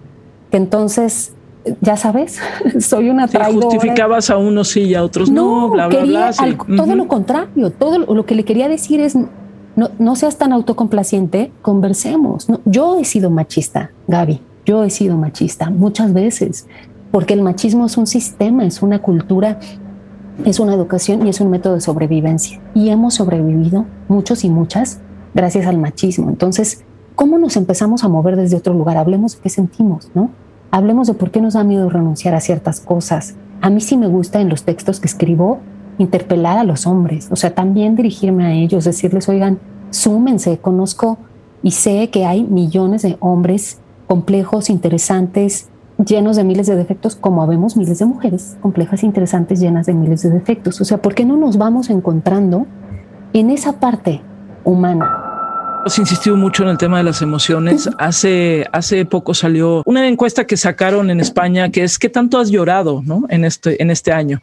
que 0.50 0.56
entonces, 0.56 1.31
ya 1.80 1.96
sabes, 1.96 2.38
soy 2.80 3.10
una 3.10 3.28
traidora. 3.28 3.52
Sí, 3.52 3.76
justificabas 3.76 4.30
a 4.30 4.36
unos 4.36 4.68
sí 4.68 4.82
y 4.82 4.94
a 4.94 5.04
otros 5.04 5.30
no, 5.30 5.62
no 5.62 5.70
bla, 5.70 5.88
bla, 5.88 6.04
bla. 6.04 6.32
Sí. 6.32 6.44
Al, 6.44 6.56
todo 6.56 6.66
uh 6.68 6.74
-huh. 6.74 6.96
lo 6.96 7.08
contrario, 7.08 7.70
todo 7.70 7.98
lo 7.98 8.26
que 8.26 8.34
le 8.34 8.44
quería 8.44 8.68
decir 8.68 9.00
es, 9.00 9.16
no, 9.16 9.90
no 9.98 10.16
seas 10.16 10.36
tan 10.38 10.52
autocomplaciente, 10.52 11.52
conversemos. 11.62 12.48
No, 12.48 12.60
yo 12.64 12.98
he 12.98 13.04
sido 13.04 13.30
machista, 13.30 13.90
Gaby, 14.08 14.40
yo 14.64 14.84
he 14.84 14.90
sido 14.90 15.16
machista 15.16 15.70
muchas 15.70 16.12
veces 16.12 16.66
porque 17.12 17.34
el 17.34 17.42
machismo 17.42 17.86
es 17.86 17.96
un 17.98 18.06
sistema, 18.06 18.64
es 18.64 18.82
una 18.82 19.00
cultura, 19.00 19.60
es 20.44 20.58
una 20.58 20.74
educación 20.74 21.24
y 21.26 21.30
es 21.30 21.40
un 21.40 21.50
método 21.50 21.74
de 21.74 21.80
sobrevivencia. 21.80 22.60
Y 22.74 22.88
hemos 22.88 23.14
sobrevivido 23.14 23.84
muchos 24.08 24.44
y 24.44 24.48
muchas 24.50 25.00
gracias 25.34 25.66
al 25.66 25.78
machismo. 25.78 26.30
Entonces, 26.30 26.84
¿cómo 27.14 27.38
nos 27.38 27.56
empezamos 27.56 28.02
a 28.02 28.08
mover 28.08 28.36
desde 28.36 28.56
otro 28.56 28.72
lugar? 28.72 28.96
Hablemos 28.96 29.36
de 29.36 29.42
qué 29.42 29.50
sentimos, 29.50 30.10
¿no? 30.14 30.30
Hablemos 30.74 31.06
de 31.06 31.12
por 31.12 31.30
qué 31.30 31.42
nos 31.42 31.52
da 31.52 31.64
miedo 31.64 31.90
renunciar 31.90 32.34
a 32.34 32.40
ciertas 32.40 32.80
cosas. 32.80 33.34
A 33.60 33.68
mí 33.68 33.82
sí 33.82 33.98
me 33.98 34.08
gusta 34.08 34.40
en 34.40 34.48
los 34.48 34.62
textos 34.62 35.00
que 35.00 35.06
escribo 35.06 35.60
interpelar 35.98 36.56
a 36.56 36.64
los 36.64 36.86
hombres, 36.86 37.28
o 37.30 37.36
sea, 37.36 37.54
también 37.54 37.94
dirigirme 37.94 38.46
a 38.46 38.52
ellos, 38.52 38.84
decirles, 38.84 39.28
oigan, 39.28 39.58
súmense, 39.90 40.56
conozco 40.56 41.18
y 41.62 41.72
sé 41.72 42.08
que 42.08 42.24
hay 42.24 42.44
millones 42.44 43.02
de 43.02 43.18
hombres 43.20 43.82
complejos, 44.06 44.70
interesantes, 44.70 45.68
llenos 46.02 46.36
de 46.36 46.44
miles 46.44 46.66
de 46.68 46.74
defectos, 46.74 47.16
como 47.16 47.46
vemos 47.46 47.76
miles 47.76 47.98
de 47.98 48.06
mujeres 48.06 48.56
complejas, 48.62 49.04
interesantes, 49.04 49.60
llenas 49.60 49.84
de 49.84 49.92
miles 49.92 50.22
de 50.22 50.30
defectos. 50.30 50.80
O 50.80 50.86
sea, 50.86 51.02
¿por 51.02 51.14
qué 51.14 51.26
no 51.26 51.36
nos 51.36 51.58
vamos 51.58 51.90
encontrando 51.90 52.66
en 53.34 53.50
esa 53.50 53.74
parte 53.78 54.22
humana? 54.64 55.21
Has 55.84 55.98
insistido 55.98 56.36
mucho 56.36 56.62
en 56.62 56.68
el 56.68 56.78
tema 56.78 56.98
de 56.98 57.04
las 57.04 57.22
emociones. 57.22 57.90
Hace, 57.98 58.66
hace 58.72 59.04
poco 59.04 59.34
salió 59.34 59.82
una 59.84 60.06
encuesta 60.06 60.46
que 60.46 60.56
sacaron 60.56 61.10
en 61.10 61.18
España 61.18 61.70
que 61.70 61.82
es 61.82 61.98
qué 61.98 62.08
tanto 62.08 62.38
has 62.38 62.50
llorado 62.50 63.02
¿no? 63.04 63.24
en, 63.28 63.44
este, 63.44 63.82
en 63.82 63.90
este 63.90 64.12
año. 64.12 64.40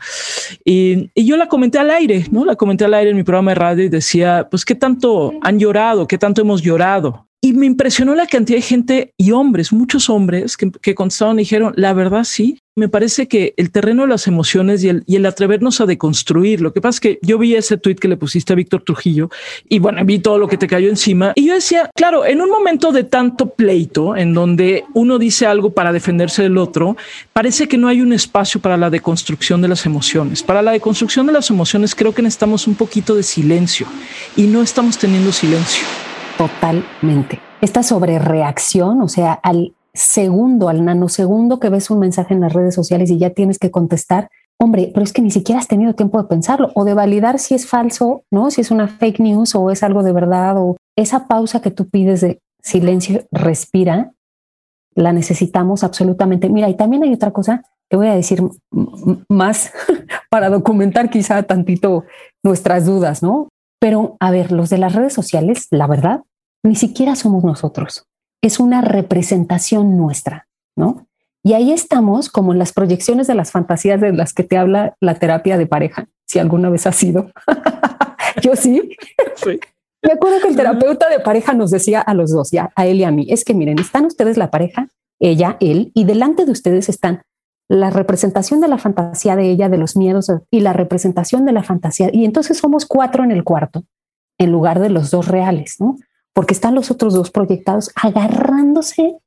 Y, 0.66 1.10
y, 1.14 1.26
yo 1.26 1.38
la 1.38 1.48
comenté 1.48 1.80
al 1.80 1.92
aire, 1.92 2.26
¿no? 2.32 2.44
La 2.44 2.58
comenté 2.58 2.84
al 2.84 2.94
aire 2.94 3.12
en 3.12 3.16
mi 3.16 3.24
programa 3.24 3.52
de 3.52 3.56
radio 3.56 3.86
y 3.86 3.90
decía, 3.90 4.48
pues 4.52 4.66
qué 4.66 4.76
tanto 4.76 5.32
han 5.42 5.60
llorado, 5.60 6.08
qué 6.08 6.18
tanto 6.18 6.42
hemos 6.42 6.62
llorado. 6.62 7.28
Y 7.42 7.54
me 7.54 7.66
impresionó 7.66 8.16
la 8.16 8.28
cantidad 8.28 8.58
de 8.58 8.64
gente 8.64 9.14
y 9.16 9.32
hombres, 9.32 9.72
muchos 9.72 10.10
hombres 10.10 10.58
que, 10.58 10.70
que 10.72 10.94
contestaron 10.94 11.40
y 11.40 11.44
dijeron, 11.44 11.72
la 11.78 11.94
verdad 11.94 12.26
sí, 12.26 12.60
me 12.80 12.90
parece 12.90 13.28
que 13.28 13.54
el 13.58 13.72
terreno 13.72 14.04
de 14.04 14.08
las 14.08 14.26
emociones 14.26 14.84
y 14.84 14.90
el, 14.90 15.04
y 15.06 15.18
el, 15.18 15.26
atrevernos 15.26 15.82
a 15.82 15.86
deconstruir. 15.86 16.62
Lo 16.62 16.74
que 16.74 16.82
pasa 16.82 16.96
es 16.96 17.00
que 17.00 17.20
yo 17.22 17.38
vi 17.38 17.56
ese 17.56 17.78
tweet 17.78 17.96
que 17.96 18.08
le 18.08 18.18
pusiste 18.18 18.54
a 18.54 18.56
Víctor 18.56 18.84
Trujillo 18.84 19.30
y 19.68 19.78
bueno, 19.80 20.04
vi 20.04 20.20
todo 20.20 20.40
lo 20.40 20.48
que 20.48 20.58
te 20.58 20.68
cayó 20.68 20.90
encima 20.90 21.34
y 21.36 21.48
yo 21.48 21.54
decía, 21.54 21.92
claro, 21.96 22.26
en 22.26 22.42
un 22.42 22.50
momento 22.50 22.92
de 22.92 23.04
tanto 23.04 23.50
pleito 23.50 24.16
en 24.16 24.34
donde 24.34 24.86
uno 24.94 25.20
dice 25.20 25.46
algo 25.46 25.72
para 25.72 25.94
defenderse 25.94 26.42
del 26.42 26.58
otro, 26.58 26.98
parece 27.34 27.68
que 27.68 27.78
no 27.78 27.88
hay 27.88 28.02
un 28.02 28.14
espacio 28.14 28.60
para 28.60 28.78
la 28.78 28.90
deconstrucción 28.90 29.62
de 29.62 29.68
las 29.68 29.86
emociones. 29.86 30.42
Para 30.42 30.62
la 30.62 30.72
deconstrucción 30.72 31.28
de 31.28 31.34
las 31.34 31.50
emociones 31.50 31.94
creo 31.94 32.14
que 32.14 32.22
necesitamos 32.22 32.68
un 32.68 32.76
poquito 32.76 33.16
de 33.16 33.24
silencio 33.24 33.86
y 34.36 34.44
no 34.44 34.62
estamos 34.64 34.98
teniendo 34.98 35.32
silencio. 35.32 35.84
Totalmente. 36.38 37.40
Esta 37.62 37.84
sobrereacción, 37.84 39.02
o 39.02 39.10
sea, 39.10 39.34
al 39.34 39.74
segundo, 40.00 40.70
al 40.70 40.86
nanosegundo 40.86 41.60
que 41.60 41.70
ves 41.70 41.90
un 41.90 42.00
mensaje 42.00 42.34
en 42.34 42.40
las 42.40 42.54
redes 42.54 42.74
sociales 42.74 43.12
y 43.12 43.18
ya 43.18 43.32
tienes 43.32 43.60
que 43.60 43.70
contestar, 43.70 44.30
hombre, 44.58 44.92
pero 44.94 45.04
es 45.04 45.12
que 45.12 45.22
ni 45.22 45.30
siquiera 45.30 45.60
has 45.60 45.68
tenido 45.68 45.94
tiempo 45.94 46.22
de 46.22 46.28
pensarlo 46.28 46.72
o 46.74 46.86
de 46.86 46.94
validar 46.94 47.38
si 47.38 47.54
es 47.54 47.68
falso, 47.68 48.24
¿no? 48.32 48.50
Si 48.50 48.62
es 48.62 48.72
una 48.72 48.88
fake 48.88 49.20
news 49.20 49.56
o 49.56 49.72
es 49.72 49.84
algo 49.84 50.02
de 50.02 50.14
verdad 50.14 50.56
o 50.58 50.78
esa 50.96 51.28
pausa 51.28 51.62
que 51.62 51.72
tú 51.72 51.90
pides 51.90 52.22
de 52.22 52.40
silencio, 52.62 53.26
respira, 53.32 54.14
La 54.96 55.14
necesitamos 55.14 55.84
absolutamente. 55.84 56.50
Mira, 56.50 56.70
y 56.70 56.76
también 56.76 57.04
hay 57.04 57.14
otra 57.14 57.32
cosa 57.32 57.64
que 57.90 57.98
voy 57.98 58.08
a 58.08 58.16
decir 58.16 58.42
más 59.28 59.72
para 60.30 60.50
documentar 60.50 61.10
quizá 61.10 61.44
tantito 61.44 62.06
nuestras 62.44 62.86
dudas, 62.86 63.22
¿no? 63.22 63.50
Pero 63.80 64.18
a 64.20 64.32
ver, 64.32 64.52
los 64.52 64.70
de 64.70 64.78
las 64.78 64.94
redes 64.94 65.14
sociales, 65.14 65.68
la 65.72 65.88
verdad, 65.88 66.22
ni 66.64 66.76
siquiera 66.76 67.16
somos 67.16 67.44
nosotros. 67.44 68.06
Es 68.42 68.60
una 68.60 68.82
representación 68.82 69.98
nuestra, 69.98 70.48
¿no? 70.76 71.08
Y 71.44 71.54
ahí 71.54 71.72
estamos 71.72 72.30
como 72.30 72.52
en 72.52 72.60
las 72.60 72.74
proyecciones 72.74 73.28
de 73.28 73.36
las 73.36 73.52
fantasías 73.52 74.02
de 74.02 74.14
las 74.14 74.34
que 74.34 74.44
te 74.44 74.58
habla 74.58 74.96
la 75.00 75.16
terapia 75.16 75.58
de 75.58 75.68
pareja, 75.68 76.08
si 76.26 76.40
alguna 76.40 76.70
vez 76.70 76.86
ha 76.86 76.92
sido. 76.92 77.32
Yo 78.42 78.56
sí. 78.56 78.98
sí. 79.36 79.60
Me 80.02 80.14
acuerdo 80.14 80.40
que 80.42 80.48
el 80.50 80.56
terapeuta 80.56 81.10
de 81.10 81.20
pareja 81.20 81.54
nos 81.54 81.72
decía 81.72 82.02
a 82.02 82.14
los 82.14 82.32
dos, 82.32 82.52
ya 82.52 82.72
a 82.76 82.86
él 82.86 82.98
y 82.98 83.04
a 83.04 83.12
mí, 83.12 83.28
es 83.30 83.44
que 83.44 83.54
miren, 83.54 83.80
están 83.80 84.06
ustedes 84.06 84.38
la 84.38 84.50
pareja, 84.50 84.88
ella, 85.20 85.58
él, 85.60 85.92
y 85.94 86.06
delante 86.06 86.46
de 86.46 86.52
ustedes 86.52 86.88
están 86.88 87.22
la 87.70 87.90
representación 87.92 88.62
de 88.62 88.68
la 88.68 88.78
fantasía 88.78 89.36
de 89.36 89.50
ella, 89.50 89.70
de 89.70 89.78
los 89.78 89.96
miedos 89.96 90.32
y 90.50 90.62
la 90.62 90.74
representación 90.74 91.46
de 91.46 91.52
la 91.52 91.64
fantasía. 91.64 92.10
Y 92.12 92.26
entonces 92.26 92.58
somos 92.58 92.86
cuatro 92.86 93.24
en 93.24 93.32
el 93.32 93.44
cuarto, 93.44 93.84
en 94.40 94.52
lugar 94.52 94.80
de 94.80 94.90
los 94.90 95.12
dos 95.12 95.28
reales, 95.28 95.76
¿no? 95.80 95.98
Porque 96.34 96.54
están 96.54 96.76
los 96.76 96.92
otros 96.92 97.14
dos 97.14 97.32
proyectados 97.32 97.92
agarrándose 97.96 99.18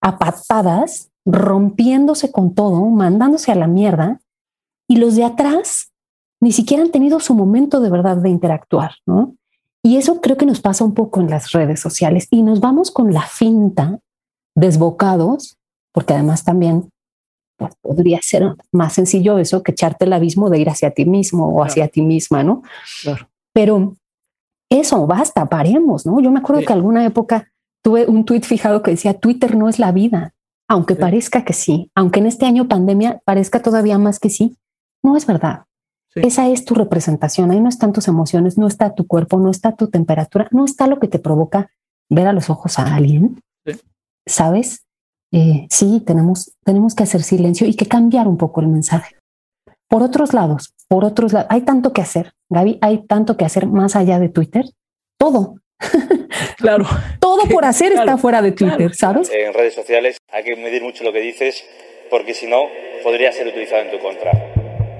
a 0.00 0.18
patadas, 0.18 1.10
rompiéndose 1.24 2.32
con 2.32 2.54
todo, 2.54 2.84
mandándose 2.86 3.52
a 3.52 3.56
la 3.56 3.66
mierda, 3.66 4.20
y 4.88 4.96
los 4.96 5.16
de 5.16 5.24
atrás 5.24 5.92
ni 6.40 6.52
siquiera 6.52 6.82
han 6.82 6.90
tenido 6.90 7.20
su 7.20 7.34
momento 7.34 7.80
de 7.80 7.88
verdad 7.88 8.16
de 8.16 8.28
interactuar, 8.28 8.96
¿no? 9.06 9.36
Y 9.84 9.96
eso 9.96 10.20
creo 10.20 10.36
que 10.36 10.46
nos 10.46 10.60
pasa 10.60 10.84
un 10.84 10.94
poco 10.94 11.20
en 11.20 11.30
las 11.30 11.52
redes 11.52 11.80
sociales 11.80 12.26
y 12.30 12.42
nos 12.42 12.60
vamos 12.60 12.90
con 12.90 13.12
la 13.12 13.22
finta 13.22 13.98
desbocados, 14.56 15.56
porque 15.92 16.14
además 16.14 16.44
también 16.44 16.88
pues, 17.56 17.74
podría 17.80 18.20
ser 18.22 18.54
más 18.72 18.92
sencillo 18.92 19.38
eso 19.38 19.62
que 19.62 19.72
echarte 19.72 20.04
el 20.04 20.12
abismo 20.12 20.50
de 20.50 20.58
ir 20.58 20.68
hacia 20.68 20.90
ti 20.90 21.04
mismo 21.04 21.48
o 21.48 21.64
hacia 21.64 21.88
ti 21.88 22.02
misma, 22.02 22.42
¿no? 22.42 22.62
Claro. 23.02 23.28
Pero 23.52 23.94
eso, 24.80 25.06
basta, 25.06 25.46
paremos, 25.46 26.06
¿no? 26.06 26.20
Yo 26.20 26.30
me 26.30 26.40
acuerdo 26.40 26.62
que 26.64 26.72
alguna 26.72 27.04
época 27.04 27.48
tuve 27.82 28.06
un 28.06 28.24
tuit 28.24 28.44
fijado 28.44 28.82
que 28.82 28.92
decía, 28.92 29.18
Twitter 29.18 29.56
no 29.56 29.68
es 29.68 29.78
la 29.78 29.92
vida, 29.92 30.34
aunque 30.68 30.94
parezca 30.94 31.44
que 31.44 31.52
sí, 31.52 31.90
aunque 31.94 32.20
en 32.20 32.26
este 32.26 32.46
año 32.46 32.68
pandemia 32.68 33.20
parezca 33.24 33.60
todavía 33.60 33.98
más 33.98 34.18
que 34.18 34.30
sí, 34.30 34.56
no 35.02 35.16
es 35.16 35.26
verdad. 35.26 35.64
Esa 36.14 36.48
es 36.48 36.64
tu 36.64 36.74
representación. 36.74 37.50
Ahí 37.50 37.60
no 37.60 37.68
están 37.68 37.92
tus 37.92 38.06
emociones, 38.06 38.58
no 38.58 38.66
está 38.66 38.94
tu 38.94 39.06
cuerpo, 39.06 39.38
no 39.38 39.50
está 39.50 39.76
tu 39.76 39.88
temperatura, 39.88 40.48
no 40.50 40.64
está 40.64 40.86
lo 40.86 40.98
que 40.98 41.08
te 41.08 41.18
provoca 41.18 41.70
ver 42.10 42.26
a 42.26 42.32
los 42.32 42.50
ojos 42.50 42.78
a 42.78 42.94
alguien. 42.94 43.40
¿Sabes? 44.26 44.84
Eh, 45.32 45.66
sí, 45.70 46.02
tenemos, 46.06 46.52
tenemos 46.64 46.94
que 46.94 47.04
hacer 47.04 47.22
silencio 47.22 47.66
y 47.66 47.74
que 47.74 47.86
cambiar 47.86 48.28
un 48.28 48.36
poco 48.36 48.60
el 48.60 48.68
mensaje. 48.68 49.16
Por 49.88 50.02
otros 50.02 50.34
lados, 50.34 50.74
por 50.88 51.04
otros 51.04 51.32
lados, 51.32 51.48
hay 51.50 51.62
tanto 51.62 51.92
que 51.92 52.00
hacer, 52.00 52.32
Gaby, 52.48 52.78
hay 52.80 53.06
tanto 53.06 53.36
que 53.36 53.44
hacer 53.44 53.66
más 53.66 53.96
allá 53.96 54.18
de 54.18 54.28
Twitter. 54.28 54.64
Todo. 55.18 55.56
Claro. 56.56 56.86
Todo 57.18 57.44
por 57.46 57.64
hacer 57.64 57.92
está 57.92 58.16
fuera 58.16 58.40
de 58.40 58.52
Twitter, 58.52 58.94
¿sabes? 58.94 59.30
En 59.32 59.52
redes 59.52 59.74
sociales 59.74 60.16
hay 60.30 60.44
que 60.44 60.54
medir 60.54 60.82
mucho 60.82 61.02
lo 61.02 61.12
que 61.12 61.20
dices 61.20 61.64
porque 62.08 62.34
si 62.34 62.46
no, 62.46 62.62
podría 63.02 63.32
ser 63.32 63.48
utilizado 63.48 63.82
en 63.82 63.90
tu 63.90 63.98
contra. 63.98 64.30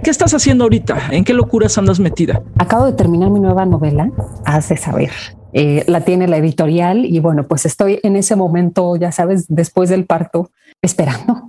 ¿Qué 0.02 0.10
estás 0.10 0.34
haciendo 0.34 0.64
ahorita? 0.64 1.10
¿En 1.12 1.24
qué 1.24 1.34
locuras 1.34 1.78
andas 1.78 2.00
metida? 2.00 2.42
Acabo 2.58 2.86
de 2.86 2.94
terminar 2.94 3.30
mi 3.30 3.38
nueva 3.38 3.64
novela, 3.64 4.10
Has 4.44 4.68
de 4.68 4.76
saber. 4.76 5.10
Eh, 5.52 5.84
la 5.86 6.00
tiene 6.00 6.26
la 6.26 6.38
editorial 6.38 7.04
y 7.04 7.20
bueno, 7.20 7.46
pues 7.46 7.66
estoy 7.66 8.00
en 8.02 8.16
ese 8.16 8.34
momento, 8.34 8.96
ya 8.96 9.12
sabes, 9.12 9.44
después 9.48 9.90
del 9.90 10.06
parto, 10.06 10.50
esperando. 10.82 11.48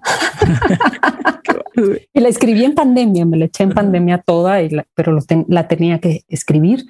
y 2.13 2.19
la 2.19 2.29
escribí 2.29 2.63
en 2.63 2.75
pandemia, 2.75 3.25
me 3.25 3.37
la 3.37 3.45
eché 3.45 3.63
en 3.63 3.71
pandemia 3.71 4.19
toda, 4.19 4.59
pero 4.93 5.17
la 5.47 5.67
tenía 5.67 5.99
que 5.99 6.23
escribir. 6.27 6.85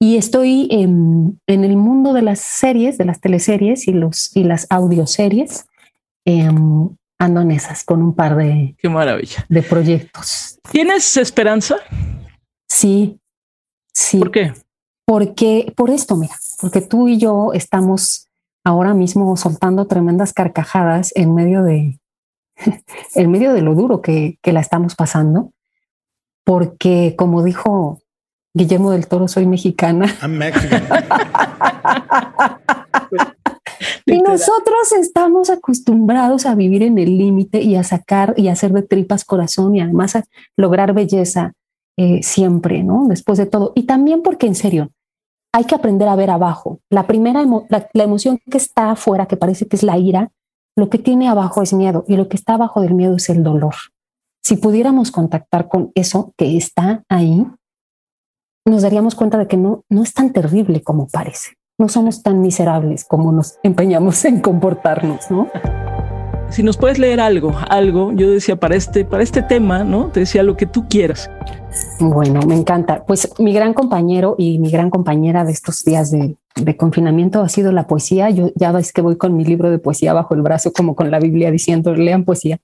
Y 0.00 0.16
estoy 0.16 0.66
en, 0.70 1.40
el 1.46 1.76
mundo 1.76 2.12
de 2.12 2.22
las 2.22 2.40
series, 2.40 2.98
de 2.98 3.04
las 3.04 3.20
teleseries 3.20 3.86
y, 3.86 3.92
los, 3.92 4.34
y 4.36 4.42
las 4.44 4.66
audioseries. 4.70 5.66
Eh, 6.24 6.48
ando 7.22 7.40
en 7.40 7.52
esas 7.52 7.84
con 7.84 8.02
un 8.02 8.14
par 8.14 8.36
de, 8.36 8.74
Qué 8.78 8.88
maravilla. 8.88 9.46
de 9.48 9.62
proyectos. 9.62 10.58
¿Tienes 10.70 11.16
esperanza? 11.16 11.76
Sí, 12.68 13.20
sí. 13.94 14.18
¿Por 14.18 14.30
qué? 14.32 14.52
Porque 15.06 15.72
por 15.76 15.90
esto, 15.90 16.16
mira, 16.16 16.34
porque 16.60 16.80
tú 16.80 17.08
y 17.08 17.18
yo 17.18 17.52
estamos 17.52 18.28
ahora 18.64 18.94
mismo 18.94 19.36
soltando 19.36 19.86
tremendas 19.86 20.32
carcajadas 20.32 21.12
en 21.14 21.34
medio 21.34 21.62
de, 21.62 22.00
en 23.14 23.30
medio 23.30 23.52
de 23.52 23.62
lo 23.62 23.74
duro 23.74 24.00
que, 24.00 24.38
que 24.42 24.52
la 24.52 24.60
estamos 24.60 24.94
pasando, 24.94 25.52
porque 26.44 27.14
como 27.16 27.42
dijo 27.42 28.00
Guillermo 28.54 28.90
del 28.90 29.06
Toro, 29.06 29.28
soy 29.28 29.46
mexicana. 29.46 30.06
I'm 30.22 30.38
Mexican. 30.38 30.82
Y 34.04 34.20
nosotros 34.20 34.92
estamos 34.98 35.50
acostumbrados 35.50 36.46
a 36.46 36.54
vivir 36.54 36.82
en 36.82 36.98
el 36.98 37.18
límite 37.18 37.62
y 37.62 37.76
a 37.76 37.84
sacar 37.84 38.34
y 38.36 38.48
a 38.48 38.52
hacer 38.52 38.72
de 38.72 38.82
tripas 38.82 39.24
corazón 39.24 39.76
y 39.76 39.80
además 39.80 40.16
a 40.16 40.24
lograr 40.56 40.92
belleza 40.92 41.52
eh, 41.96 42.22
siempre, 42.22 42.82
¿no? 42.82 43.06
Después 43.08 43.38
de 43.38 43.46
todo. 43.46 43.72
Y 43.74 43.84
también 43.84 44.22
porque, 44.22 44.46
en 44.46 44.54
serio, 44.54 44.90
hay 45.52 45.64
que 45.64 45.74
aprender 45.74 46.08
a 46.08 46.16
ver 46.16 46.30
abajo. 46.30 46.80
La 46.90 47.06
primera, 47.06 47.44
la, 47.68 47.88
la 47.92 48.02
emoción 48.04 48.38
que 48.50 48.58
está 48.58 48.90
afuera, 48.90 49.26
que 49.26 49.36
parece 49.36 49.66
que 49.66 49.76
es 49.76 49.82
la 49.82 49.98
ira, 49.98 50.32
lo 50.76 50.88
que 50.88 50.98
tiene 50.98 51.28
abajo 51.28 51.62
es 51.62 51.72
miedo 51.72 52.04
y 52.08 52.16
lo 52.16 52.28
que 52.28 52.36
está 52.36 52.54
abajo 52.54 52.80
del 52.80 52.94
miedo 52.94 53.16
es 53.16 53.28
el 53.28 53.42
dolor. 53.42 53.74
Si 54.42 54.56
pudiéramos 54.56 55.10
contactar 55.10 55.68
con 55.68 55.92
eso 55.94 56.32
que 56.36 56.56
está 56.56 57.04
ahí, 57.08 57.46
nos 58.66 58.82
daríamos 58.82 59.14
cuenta 59.14 59.38
de 59.38 59.46
que 59.46 59.56
no, 59.56 59.84
no 59.88 60.02
es 60.02 60.14
tan 60.14 60.32
terrible 60.32 60.82
como 60.82 61.08
parece 61.08 61.56
no 61.82 61.88
somos 61.88 62.22
tan 62.22 62.40
miserables 62.40 63.04
como 63.04 63.32
nos 63.32 63.58
empeñamos 63.64 64.24
en 64.24 64.40
comportarnos, 64.40 65.30
¿no? 65.30 65.48
Si 66.52 66.62
nos 66.62 66.76
puedes 66.76 66.98
leer 66.98 67.18
algo, 67.18 67.54
algo, 67.70 68.12
yo 68.12 68.30
decía 68.30 68.56
para 68.56 68.76
este, 68.76 69.06
para 69.06 69.22
este 69.22 69.40
tema, 69.40 69.84
¿no? 69.84 70.08
Te 70.08 70.20
decía 70.20 70.42
lo 70.42 70.54
que 70.54 70.66
tú 70.66 70.86
quieras. 70.86 71.30
Bueno, 71.98 72.40
me 72.46 72.54
encanta. 72.54 73.06
Pues 73.06 73.32
mi 73.38 73.54
gran 73.54 73.72
compañero 73.72 74.34
y 74.36 74.58
mi 74.58 74.70
gran 74.70 74.90
compañera 74.90 75.46
de 75.46 75.52
estos 75.52 75.82
días 75.82 76.10
de, 76.10 76.36
confinamiento 76.76 77.40
ha 77.40 77.48
sido 77.48 77.72
la 77.72 77.86
poesía. 77.86 78.28
Yo 78.28 78.50
ya 78.54 78.70
ves 78.70 78.92
que 78.92 79.00
voy 79.00 79.16
con 79.16 79.34
mi 79.34 79.46
libro 79.46 79.70
de 79.70 79.78
poesía 79.78 80.12
bajo 80.12 80.34
el 80.34 80.42
brazo, 80.42 80.74
como 80.74 80.94
con 80.94 81.10
la 81.10 81.20
Biblia 81.20 81.50
diciendo, 81.50 81.94
lean 81.94 82.24
poesía. 82.24 82.58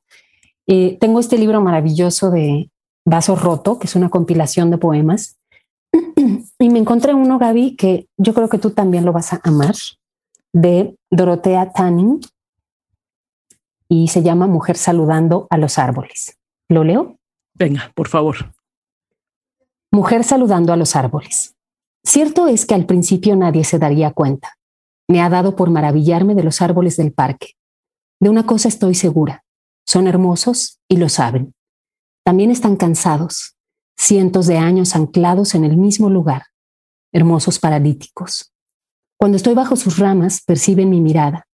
Eh, 0.67 0.99
tengo 1.01 1.19
este 1.19 1.39
libro 1.39 1.63
maravilloso 1.63 2.31
de 2.31 2.71
Vaso 3.07 3.37
Roto, 3.37 3.79
que 3.79 3.87
es 3.87 3.97
una 3.97 4.11
compilación 4.11 4.71
de 4.71 4.77
poemas 4.77 5.39
y 6.59 6.69
me 6.69 6.79
encontré 6.79 7.15
uno, 7.15 7.39
Gaby, 7.39 7.75
que 7.77 8.07
yo 8.19 8.35
creo 8.35 8.51
que 8.51 8.59
tú 8.59 8.69
también 8.69 9.07
lo 9.07 9.13
vas 9.13 9.33
a 9.33 9.41
amar, 9.45 9.75
de 10.53 10.95
Dorotea 11.11 11.73
Tanning, 11.73 12.21
y 13.89 14.09
se 14.09 14.23
llama 14.23 14.47
Mujer 14.47 14.77
saludando 14.77 15.47
a 15.51 15.57
los 15.57 15.79
árboles. 15.79 16.39
¿Lo 16.69 16.85
leo? 16.85 17.19
Venga, 17.55 17.91
por 17.95 18.09
favor. 18.09 18.53
Mujer 19.91 20.23
saludando 20.23 20.73
a 20.73 20.77
los 20.77 20.95
árboles. 20.95 21.57
Cierto 22.05 22.47
es 22.47 22.67
que 22.67 22.75
al 22.75 22.87
principio 22.87 23.35
nadie 23.37 23.65
se 23.65 23.79
daría 23.79 24.13
cuenta. 24.13 24.55
Me 25.09 25.23
ha 25.23 25.31
dado 25.31 25.57
por 25.57 25.71
maravillarme 25.71 26.35
de 26.35 26.45
los 26.45 26.61
árboles 26.61 26.97
del 26.97 27.13
parque. 27.13 27.55
De 28.21 28.29
una 28.29 28.45
cosa 28.45 28.69
estoy 28.69 28.95
segura. 28.95 29.45
Son 29.87 30.07
hermosos 30.07 30.81
y 30.89 30.99
lo 30.99 31.09
saben. 31.09 31.55
También 32.25 32.51
están 32.51 32.77
cansados, 32.77 33.57
cientos 33.97 34.47
de 34.47 34.59
años 34.59 34.95
anclados 34.95 35.55
en 35.55 35.65
el 35.65 35.79
mismo 35.79 36.11
lugar, 36.11 36.45
hermosos 37.13 37.59
paralíticos. 37.59 38.53
Cuando 39.17 39.37
estoy 39.37 39.55
bajo 39.55 39.77
sus 39.77 39.99
ramas, 39.99 40.43
perciben 40.45 40.91
mi 40.91 41.01
mirada. 41.01 41.48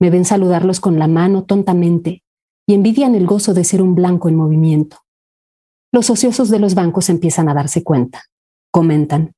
Me 0.00 0.10
ven 0.10 0.24
saludarlos 0.24 0.80
con 0.80 0.98
la 0.98 1.08
mano 1.08 1.44
tontamente 1.44 2.22
y 2.66 2.74
envidian 2.74 3.14
el 3.14 3.26
gozo 3.26 3.54
de 3.54 3.64
ser 3.64 3.82
un 3.82 3.94
blanco 3.94 4.28
en 4.28 4.36
movimiento. 4.36 4.98
Los 5.92 6.10
ociosos 6.10 6.50
de 6.50 6.58
los 6.58 6.74
bancos 6.74 7.08
empiezan 7.08 7.48
a 7.48 7.54
darse 7.54 7.82
cuenta. 7.82 8.22
Comentan, 8.70 9.34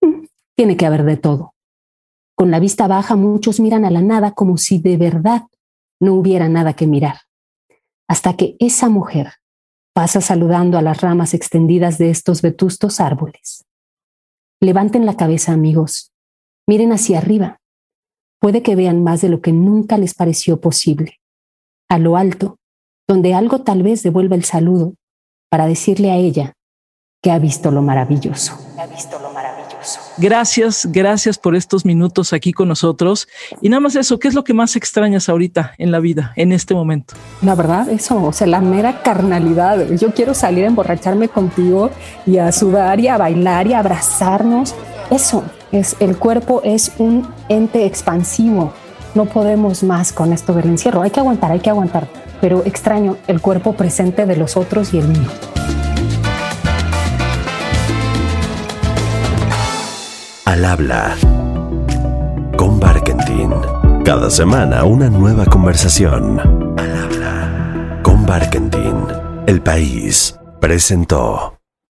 mm, 0.00 0.24
tiene 0.56 0.76
que 0.76 0.86
haber 0.86 1.04
de 1.04 1.16
todo. 1.16 1.54
Con 2.36 2.50
la 2.50 2.58
vista 2.58 2.88
baja 2.88 3.14
muchos 3.16 3.60
miran 3.60 3.84
a 3.84 3.90
la 3.90 4.02
nada 4.02 4.32
como 4.32 4.56
si 4.56 4.78
de 4.78 4.96
verdad 4.96 5.42
no 6.00 6.14
hubiera 6.14 6.48
nada 6.48 6.72
que 6.74 6.86
mirar. 6.86 7.20
Hasta 8.08 8.36
que 8.36 8.56
esa 8.58 8.88
mujer 8.88 9.34
Pasa 9.94 10.20
saludando 10.20 10.76
a 10.76 10.82
las 10.82 11.02
ramas 11.02 11.34
extendidas 11.34 11.98
de 11.98 12.10
estos 12.10 12.42
vetustos 12.42 12.98
árboles. 12.98 13.64
Levanten 14.60 15.06
la 15.06 15.16
cabeza, 15.16 15.52
amigos. 15.52 16.12
Miren 16.66 16.90
hacia 16.90 17.18
arriba. 17.18 17.60
Puede 18.44 18.60
que 18.60 18.76
vean 18.76 19.02
más 19.02 19.22
de 19.22 19.30
lo 19.30 19.40
que 19.40 19.52
nunca 19.52 19.96
les 19.96 20.12
pareció 20.12 20.60
posible. 20.60 21.18
A 21.88 21.98
lo 21.98 22.18
alto, 22.18 22.58
donde 23.08 23.32
algo 23.32 23.62
tal 23.62 23.82
vez 23.82 24.02
devuelva 24.02 24.36
el 24.36 24.44
saludo 24.44 24.92
para 25.50 25.66
decirle 25.66 26.10
a 26.10 26.16
ella 26.16 26.52
que 27.22 27.30
ha 27.30 27.38
visto 27.38 27.70
lo 27.70 27.80
maravilloso. 27.80 28.52
Ha 28.76 28.84
visto 28.84 29.18
lo 29.18 29.32
maravilloso. 29.32 29.98
Gracias, 30.18 30.86
gracias 30.92 31.38
por 31.38 31.56
estos 31.56 31.86
minutos 31.86 32.34
aquí 32.34 32.52
con 32.52 32.68
nosotros. 32.68 33.28
Y 33.62 33.70
nada 33.70 33.80
más 33.80 33.96
eso, 33.96 34.18
¿qué 34.18 34.28
es 34.28 34.34
lo 34.34 34.44
que 34.44 34.52
más 34.52 34.76
extrañas 34.76 35.30
ahorita 35.30 35.72
en 35.78 35.90
la 35.90 36.00
vida, 36.00 36.34
en 36.36 36.52
este 36.52 36.74
momento? 36.74 37.14
La 37.40 37.54
verdad, 37.54 37.88
eso, 37.88 38.22
o 38.22 38.32
sea, 38.34 38.46
la 38.46 38.60
mera 38.60 39.00
carnalidad. 39.00 39.88
Yo 39.92 40.12
quiero 40.12 40.34
salir 40.34 40.64
a 40.64 40.68
emborracharme 40.68 41.30
contigo 41.30 41.88
y 42.26 42.36
a 42.36 42.52
sudar 42.52 43.00
y 43.00 43.08
a 43.08 43.16
bailar 43.16 43.68
y 43.68 43.72
a 43.72 43.78
abrazarnos. 43.78 44.74
Eso, 45.10 45.44
es 45.74 45.96
el 46.00 46.16
cuerpo 46.16 46.62
es 46.64 46.92
un 46.98 47.28
ente 47.48 47.84
expansivo. 47.84 48.72
No 49.14 49.26
podemos 49.26 49.82
más 49.82 50.12
con 50.12 50.32
esto 50.32 50.54
del 50.54 50.66
encierro. 50.66 51.02
Hay 51.02 51.10
que 51.10 51.20
aguantar, 51.20 51.52
hay 51.52 51.60
que 51.60 51.70
aguantar. 51.70 52.08
Pero 52.40 52.64
extraño 52.64 53.16
el 53.26 53.40
cuerpo 53.40 53.74
presente 53.74 54.26
de 54.26 54.36
los 54.36 54.56
otros 54.56 54.92
y 54.94 54.98
el 54.98 55.08
mío. 55.08 55.28
Al 60.44 60.64
habla 60.64 61.16
con 62.56 62.78
Barkentin. 62.78 63.52
Cada 64.04 64.30
semana 64.30 64.84
una 64.84 65.08
nueva 65.10 65.46
conversación. 65.46 66.38
Al 66.78 66.96
habla 66.96 68.00
con 68.02 68.26
Barkentin. 68.26 69.06
El 69.46 69.60
país 69.62 70.38
presentó. 70.60 71.53